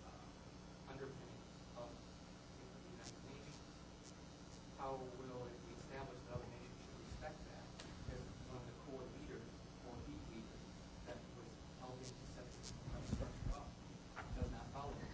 [0.08, 1.48] uh, underpinnings
[1.78, 4.16] of you know, the United Nations.
[4.80, 7.64] How will it be established that other nations should respect that
[8.14, 9.44] if one of the core leaders
[9.84, 10.56] or the leader
[11.06, 11.48] that was
[11.84, 13.68] helping to set this structure up
[14.36, 15.10] does not follow it?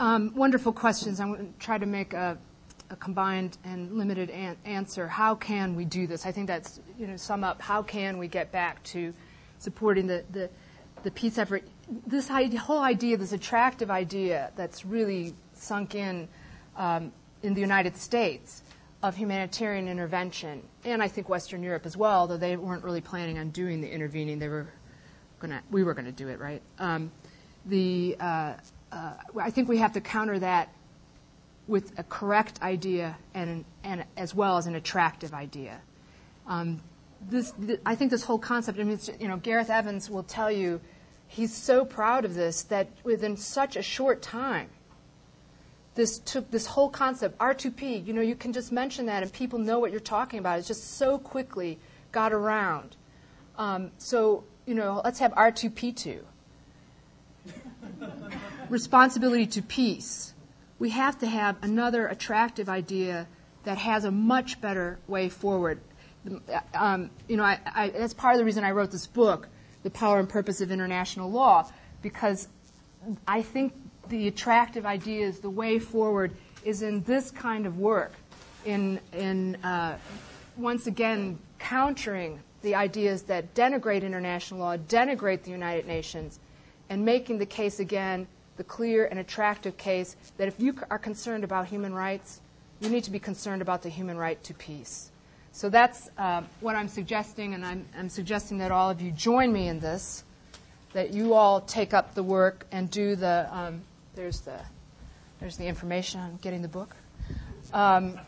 [0.00, 1.20] Um, wonderful questions.
[1.20, 2.38] I'm going to try to make a,
[2.88, 5.06] a combined and limited an- answer.
[5.06, 6.24] How can we do this?
[6.24, 9.12] I think that's, you know, sum up, how can we get back to
[9.58, 10.48] supporting the, the,
[11.02, 11.64] the peace effort?
[12.06, 16.28] This whole idea, this attractive idea that's really sunk in
[16.78, 18.62] um, in the United States
[19.02, 23.38] of humanitarian intervention, and I think Western Europe as well, though they weren't really planning
[23.38, 24.38] on doing the intervening.
[24.38, 24.66] They were
[25.40, 26.62] going to, we were going to do it, right?
[26.78, 27.10] Um,
[27.66, 28.54] the, uh,
[28.92, 30.68] uh, I think we have to counter that
[31.68, 35.80] with a correct idea and, and as well as an attractive idea.
[36.46, 36.80] Um,
[37.28, 38.78] this, th- I think this whole concept.
[38.78, 40.80] I mean, you know, Gareth Evans will tell you
[41.28, 44.68] he's so proud of this that within such a short time,
[45.94, 48.04] this took this whole concept R2P.
[48.06, 50.58] You know, you can just mention that and people know what you're talking about.
[50.58, 51.78] It's just so quickly
[52.10, 52.96] got around.
[53.56, 56.20] Um, so you know, let's have R2P2
[58.70, 60.32] responsibility to peace,
[60.78, 63.26] we have to have another attractive idea
[63.64, 65.80] that has a much better way forward.
[66.74, 69.48] Um, you know, I, I, that's part of the reason I wrote this book,
[69.82, 71.70] The Power and Purpose of International Law,
[72.02, 72.48] because
[73.26, 73.74] I think
[74.08, 76.32] the attractive ideas, the way forward,
[76.64, 78.12] is in this kind of work,
[78.64, 79.98] in, in uh,
[80.56, 86.38] once again countering the ideas that denigrate international law, denigrate the United Nations,
[86.90, 88.26] and making the case again
[88.60, 92.42] the clear and attractive case that if you are concerned about human rights,
[92.78, 95.10] you need to be concerned about the human right to peace.
[95.52, 99.50] So that's uh, what I'm suggesting, and I'm, I'm, suggesting that all of you join
[99.50, 100.24] me in this,
[100.92, 103.48] that you all take up the work and do the.
[103.50, 103.80] Um,
[104.14, 104.58] there's the
[105.40, 106.94] there's the information on getting the book.
[107.72, 108.20] Um,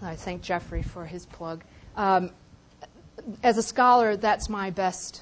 [0.00, 1.62] I thank Jeffrey for his plug.
[1.98, 2.30] Um,
[3.42, 5.20] as a scholar, that's my best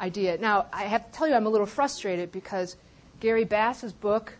[0.00, 0.38] idea.
[0.38, 2.74] Now, I have to tell you, I'm a little frustrated because
[3.22, 4.32] Gary Bass's book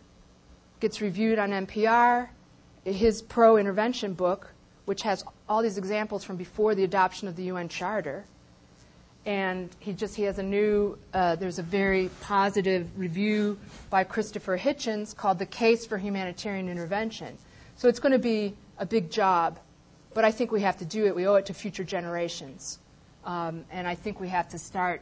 [0.81, 2.27] gets reviewed on NPR.
[2.83, 4.51] His pro intervention book,
[4.83, 8.25] which has all these examples from before the adoption of the UN Charter,
[9.25, 13.57] and he just he has a new uh, there's a very positive review
[13.89, 17.37] by Christopher Hitchens called "The Case for Humanitarian Intervention."
[17.77, 19.59] So it's going to be a big job,
[20.13, 21.15] but I think we have to do it.
[21.15, 22.79] We owe it to future generations,
[23.23, 24.99] um, and I think we have to start.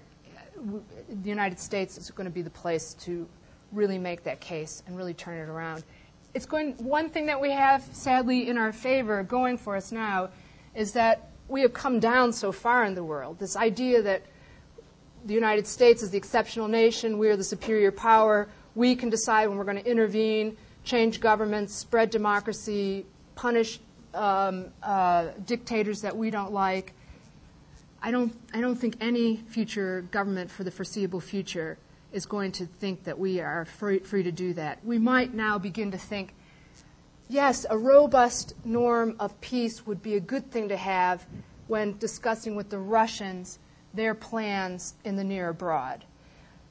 [1.23, 3.27] The United States is going to be the place to
[3.71, 5.83] really make that case and really turn it around.
[6.33, 6.73] It's going.
[6.77, 10.29] One thing that we have, sadly, in our favor, going for us now,
[10.75, 13.37] is that we have come down so far in the world.
[13.37, 14.23] This idea that
[15.25, 19.47] the United States is the exceptional nation, we are the superior power, we can decide
[19.47, 23.05] when we're going to intervene, change governments, spread democracy,
[23.35, 23.79] punish
[24.13, 26.93] um, uh, dictators that we don't like.
[28.01, 31.77] I don't, I don't think any future government for the foreseeable future
[32.11, 34.83] is going to think that we are free, free to do that.
[34.83, 36.33] We might now begin to think,
[37.29, 41.25] yes, a robust norm of peace would be a good thing to have
[41.67, 43.59] when discussing with the Russians
[43.93, 46.03] their plans in the near abroad.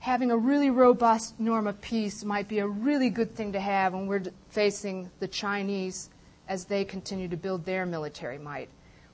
[0.01, 3.93] Having a really robust norm of peace might be a really good thing to have
[3.93, 6.09] when we're facing the Chinese
[6.49, 8.69] as they continue to build their military might.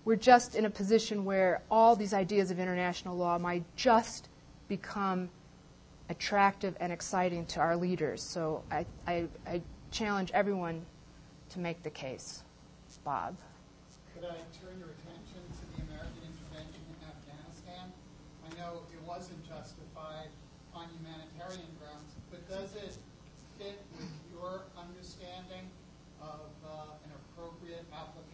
[0.05, 4.29] We're just in a position where all these ideas of international law might just
[4.69, 5.29] become
[6.09, 8.23] attractive and exciting to our leaders.
[8.23, 10.85] So I, I, I challenge everyone
[11.51, 12.43] to make the case.
[13.07, 13.39] Bob.
[14.19, 17.87] Could I turn your attention to the American intervention in Afghanistan?
[18.43, 20.27] I know it wasn't justified
[20.75, 22.99] on humanitarian grounds, but does it
[23.63, 25.71] fit with your understanding
[26.19, 28.26] of uh, an appropriate application?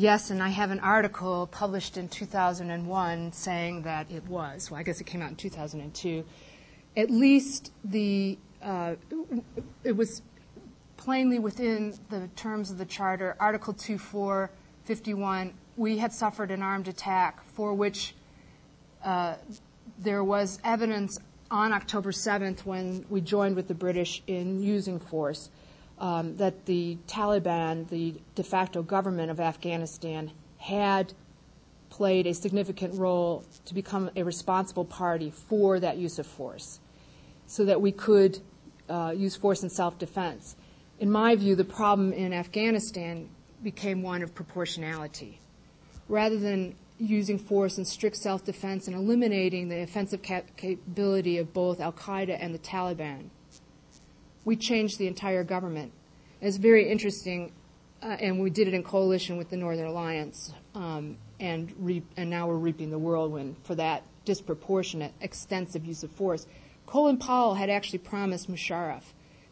[0.00, 4.70] Yes, and I have an article published in 2001 saying that it was.
[4.70, 6.24] Well, I guess it came out in 2002.
[6.96, 8.94] At least the uh,
[9.82, 10.22] it was
[10.98, 15.52] plainly within the terms of the charter, Article 2451.
[15.76, 18.14] We had suffered an armed attack for which
[19.02, 19.34] uh,
[19.98, 21.18] there was evidence
[21.50, 25.50] on October 7th when we joined with the British in using force
[26.00, 31.12] um, that the Taliban, the de facto government of Afghanistan, had
[31.90, 36.80] played a significant role to become a responsible party for that use of force
[37.46, 38.38] so that we could
[38.88, 40.56] uh, use force in self defense.
[41.00, 43.28] In my view, the problem in Afghanistan
[43.62, 45.40] became one of proportionality.
[46.08, 51.52] Rather than using force in strict self defense and eliminating the offensive cap- capability of
[51.52, 53.30] both Al Qaeda and the Taliban,
[54.48, 55.92] we changed the entire government.
[56.40, 57.52] it's very interesting,
[58.02, 61.70] uh, and we did it in coalition with the Northern Alliance, um, and,
[62.16, 66.46] and now we're reaping the whirlwind for that disproportionate, extensive use of force.
[66.86, 69.02] Colin Powell had actually promised Musharraf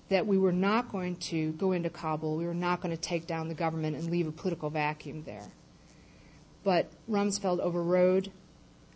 [0.09, 3.27] that we were not going to go into Kabul, we were not going to take
[3.27, 5.47] down the government and leave a political vacuum there.
[6.65, 8.33] But Rumsfeld overrode,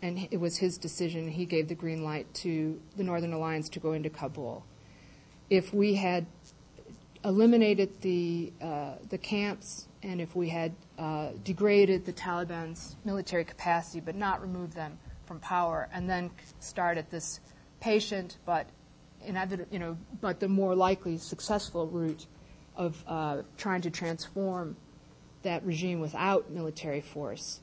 [0.01, 1.27] and it was his decision.
[1.27, 4.65] He gave the green light to the Northern Alliance to go into Kabul
[5.51, 6.25] if we had
[7.25, 13.99] eliminated the, uh, the camps and if we had uh, degraded the Taliban's military capacity
[13.99, 16.31] but not removed them from power and then
[16.61, 17.41] started this
[17.81, 18.65] patient but
[19.25, 22.25] inevitable, you know, but the more likely successful route
[22.77, 24.77] of uh, trying to transform
[25.43, 27.59] that regime without military force,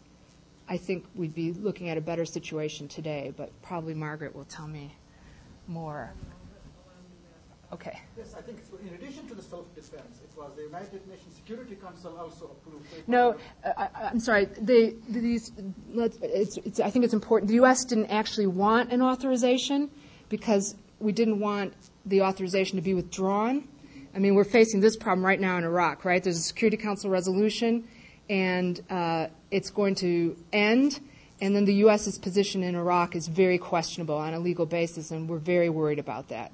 [0.69, 3.33] I think we'd be looking at a better situation today.
[3.35, 4.95] But probably Margaret will tell me
[5.67, 6.13] more.
[7.71, 8.01] Okay.
[8.17, 12.17] Yes, I think in addition to the self-defense, it was the United Nations Security Council
[12.19, 12.87] also approved.
[13.07, 14.47] No, uh, I, am sorry.
[14.47, 15.53] They, these,
[16.23, 17.49] it's, it's, I think it's important.
[17.49, 17.85] The U.S.
[17.85, 19.91] didn't actually want an authorization
[20.31, 21.75] because we didn't want
[22.07, 23.69] the authorization to be withdrawn.
[24.15, 26.23] I mean, we're facing this problem right now in Iraq, right?
[26.23, 27.87] There's a Security Council resolution,
[28.31, 31.01] and uh, it's going to end.
[31.41, 35.29] And then the U.S.'s position in Iraq is very questionable on a legal basis, and
[35.29, 36.51] we're very worried about that.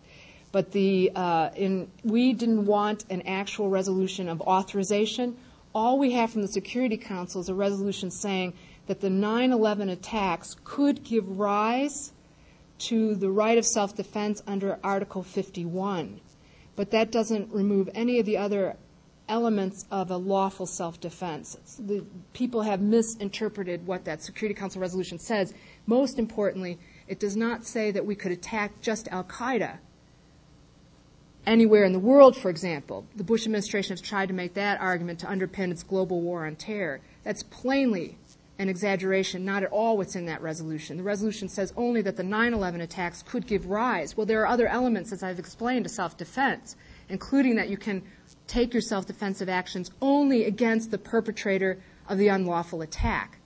[0.55, 5.36] But the, uh, in, we didn't want an actual resolution of authorization.
[5.74, 8.55] All we have from the Security Council is a resolution saying
[8.86, 12.12] that the 9 11 attacks could give rise
[12.86, 16.20] to the right of self defense under Article 51.
[16.76, 18.76] But that doesn't remove any of the other
[19.28, 21.56] elements of a lawful self defense.
[22.32, 25.52] people have misinterpreted what that Security Council resolution says.
[25.89, 26.78] Most importantly,
[27.09, 29.78] it does not say that we could attack just Al Qaeda
[31.46, 33.06] anywhere in the world, for example.
[33.16, 36.56] The Bush administration has tried to make that argument to underpin its global war on
[36.56, 37.00] terror.
[37.22, 38.16] That's plainly
[38.58, 40.96] an exaggeration, not at all what's in that resolution.
[40.96, 44.16] The resolution says only that the 9 11 attacks could give rise.
[44.16, 46.76] Well, there are other elements, as I've explained, to self defense,
[47.08, 48.02] including that you can
[48.46, 53.38] take your self defensive actions only against the perpetrator of the unlawful attack.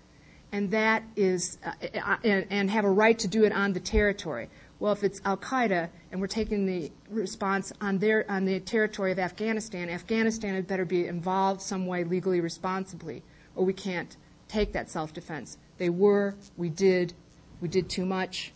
[0.52, 1.72] And that is, uh,
[2.02, 4.48] uh and, and have a right to do it on the territory.
[4.80, 9.10] Well, if it's Al Qaeda and we're taking the response on their on the territory
[9.10, 13.22] of Afghanistan, Afghanistan had better be involved some way legally responsibly,
[13.56, 15.58] or we can't take that self-defense.
[15.78, 17.12] They were, we did,
[17.60, 18.52] we did too much,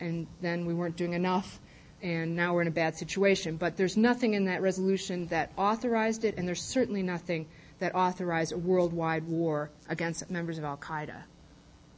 [0.00, 1.60] and then we weren't doing enough.
[2.02, 3.56] and now we're in a bad situation.
[3.56, 7.46] But there's nothing in that resolution that authorized it, and there's certainly nothing
[7.78, 11.22] that authorized a worldwide war against members of Al Qaeda.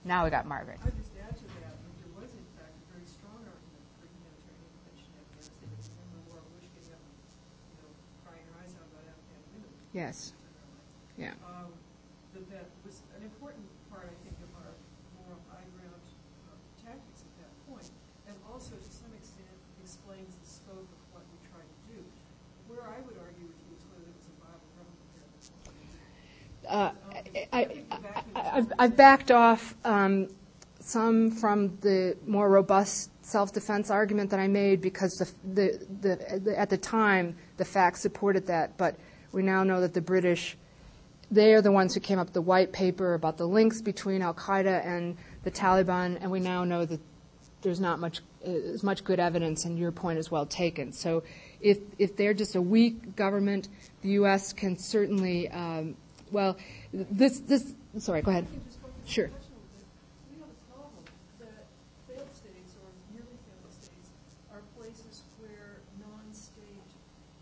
[0.04, 0.78] Now we got Margaret.
[9.98, 10.32] Yes.
[11.18, 11.34] Yeah.
[11.42, 11.74] Um,
[12.32, 14.70] that that was an important part, I think, of our
[15.18, 15.98] moral high ground
[16.46, 16.54] uh,
[16.86, 17.90] tactics at that point,
[18.30, 19.50] and also to some extent
[19.82, 21.98] explains the scope of what we try to do.
[22.70, 25.42] Where I would argue with you is whether it was a viable government there at
[25.42, 25.82] the point.
[26.70, 26.94] Uh,
[27.34, 27.62] I, I,
[28.38, 30.28] I, I've, I've backed off um,
[30.78, 36.70] some from the more robust self-defense argument that I made because the, the, the, at
[36.70, 38.94] the time the facts supported that, but
[39.32, 40.56] we now know that the British,
[41.30, 44.22] they are the ones who came up with the white paper about the links between
[44.22, 47.00] Al Qaeda and the Taliban, and we now know that
[47.62, 50.92] there's not much as much good evidence, and your point is well taken.
[50.92, 51.24] So,
[51.60, 53.68] if if they're just a weak government,
[54.02, 54.52] the U.S.
[54.52, 55.96] can certainly um,
[56.30, 56.56] well,
[56.92, 58.46] this this sorry, go ahead.
[59.06, 59.30] Sure.
[60.28, 61.04] We have a problem
[61.40, 61.64] that
[62.06, 64.10] failed states or nearly failed states
[64.52, 66.90] are places where non-state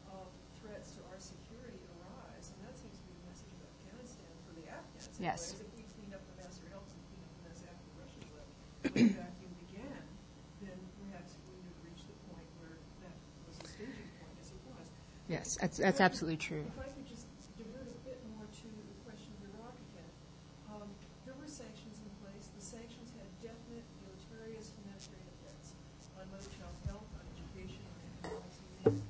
[0.06, 0.22] uh,
[0.62, 4.52] threats to our security arise, and that seems to be the message of Afghanistan for
[4.54, 5.15] the Afghans.
[5.26, 5.58] Yes.
[5.58, 7.82] Anyways, if we clean up the mess or help them clean up the mess after
[7.82, 8.54] the left,
[8.94, 9.52] when the vacuum
[10.62, 13.16] then perhaps we would reach the point where that
[13.50, 14.86] was a staging point, as it was.
[15.26, 17.26] Yes, that's that's absolutely true could just
[17.58, 20.12] divert a bit more to the question of Iraq again.
[20.70, 20.86] Um,
[21.26, 22.46] there were sanctions in place.
[22.54, 25.74] The sanctions had definite deleterious humanitarian effects
[26.14, 28.54] on mother child health, on education, on economic
[28.94, 29.02] needs.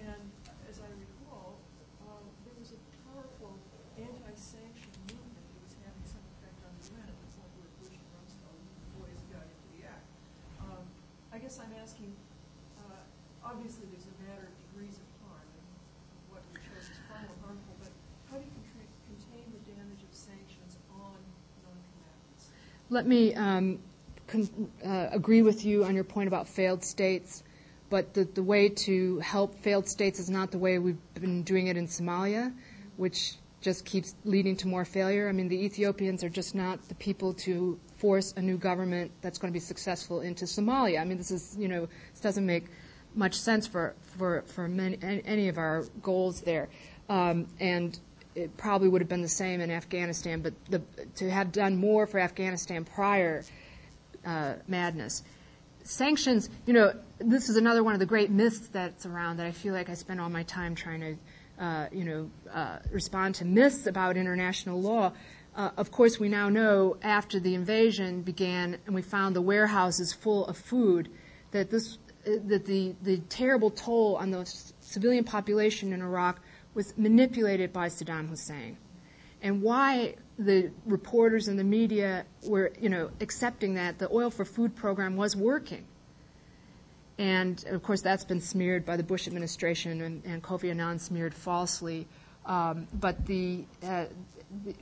[0.00, 0.24] And
[0.64, 1.60] as I recall,
[2.08, 3.52] um, there was a powerful
[3.98, 7.94] anti-sanction movement that was having some effect on the UN at the point where Bush
[7.98, 8.62] and Rumsfeld
[8.94, 10.06] boys got into the act.
[10.62, 10.82] Um,
[11.34, 12.14] I guess I'm asking,
[12.78, 13.02] uh,
[13.42, 15.66] obviously there's a matter of degrees of harm, and
[16.30, 17.90] what we chose is far more harmful, but
[18.30, 21.18] how do you contri- contain the damage of sanctions on
[21.66, 22.54] non-combatants?
[22.90, 23.78] Let me um,
[24.26, 27.42] con- uh, agree with you on your point about failed states,
[27.90, 31.66] but the, the way to help failed states is not the way we've been doing
[31.66, 32.52] it in Somalia,
[32.96, 35.28] which just keeps leading to more failure.
[35.28, 39.38] I mean, the Ethiopians are just not the people to force a new government that's
[39.38, 41.00] going to be successful into Somalia.
[41.00, 42.66] I mean, this is, you know, this doesn't make
[43.14, 46.68] much sense for, for, for many, any of our goals there.
[47.08, 47.98] Um, and
[48.38, 50.80] it probably would have been the same in Afghanistan, but the,
[51.16, 53.42] to have done more for Afghanistan prior
[54.24, 55.24] uh, madness.
[55.82, 59.52] Sanctions, you know, this is another one of the great myths that's around that I
[59.52, 63.44] feel like I spend all my time trying to, uh, you know, uh, respond to
[63.44, 65.12] myths about international law.
[65.56, 70.12] Uh, of course, we now know after the invasion began and we found the warehouses
[70.12, 71.10] full of food
[71.50, 74.44] that this that the, the terrible toll on the
[74.80, 76.38] civilian population in Iraq
[76.74, 78.76] was manipulated by Saddam Hussein.
[79.42, 84.44] And why the reporters and the media were, you know, accepting that the oil for
[84.44, 85.84] food program was working.
[87.18, 91.34] And of course, that's been smeared by the Bush administration, and, and Kofi Annan smeared
[91.34, 92.06] falsely.
[92.46, 94.06] Um, but the, uh,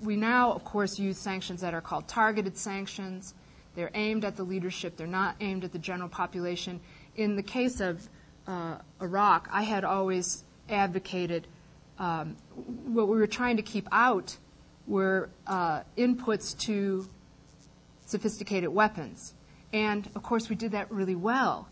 [0.02, 3.34] we now, of course, use sanctions that are called targeted sanctions.
[3.74, 4.96] They're aimed at the leadership.
[4.96, 6.80] They're not aimed at the general population
[7.16, 8.08] in the case of
[8.46, 11.46] uh, Iraq, I had always advocated
[11.98, 12.36] um,
[12.84, 14.36] what we were trying to keep out
[14.86, 17.08] were uh, inputs to
[18.06, 19.34] sophisticated weapons.
[19.72, 21.68] And of course, we did that really well.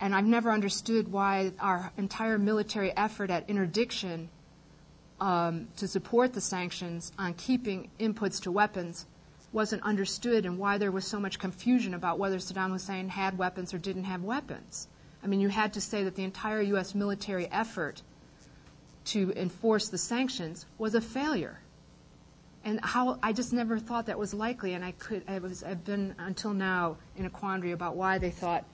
[0.00, 4.28] And I've never understood why our entire military effort at interdiction
[5.20, 9.06] um, to support the sanctions on keeping inputs to weapons
[9.52, 13.72] wasn't understood and why there was so much confusion about whether Saddam Hussein had weapons
[13.72, 14.88] or didn't have weapons.
[15.22, 16.94] I mean, you had to say that the entire U.S.
[16.94, 18.02] military effort
[19.06, 21.58] to enforce the sanctions was a failure.
[22.64, 25.84] And how I just never thought that was likely, and I could I was I've
[25.84, 28.64] been until now in a quandary about why they thought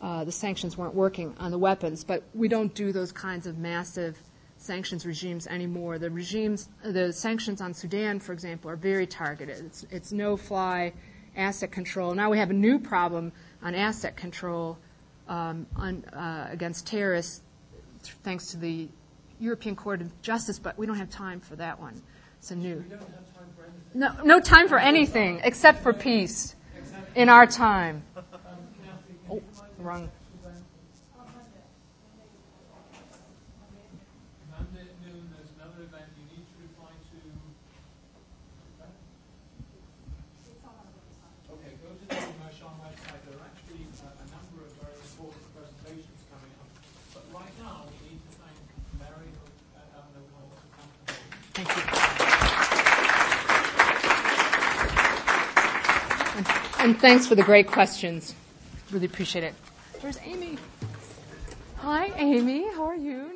[0.00, 2.04] uh, the sanctions weren't working on the weapons.
[2.04, 4.16] But we don't do those kinds of massive
[4.56, 5.98] sanctions regimes anymore.
[5.98, 9.58] The regimes, the sanctions on Sudan, for example, are very targeted.
[9.58, 10.92] It's, it's no-fly
[11.36, 12.14] asset control.
[12.14, 13.32] Now we have a new problem
[13.62, 14.78] on asset control
[15.28, 17.42] um, on, uh, against terrorists,
[18.24, 18.88] thanks to the
[19.40, 22.00] European Court of Justice, but we don't have time for that one.
[22.38, 22.84] It's a new.
[23.94, 26.54] No, no time for anything except for peace
[27.14, 28.02] in our time.
[29.30, 29.42] Oh,
[29.78, 30.10] wrong.
[34.50, 37.18] Monday at noon, there's another event you need to reply to.
[41.52, 42.14] Okay, go to the
[42.44, 43.20] Mershon website.
[43.26, 46.20] There are actually uh, a number of very important presentations
[51.52, 51.82] Thank you.
[56.36, 56.46] And,
[56.78, 58.34] and thanks for the great questions.
[58.90, 59.54] Really appreciate it.
[60.00, 60.58] Where's Amy?
[61.76, 62.70] Hi, Amy.
[62.74, 63.29] How are you?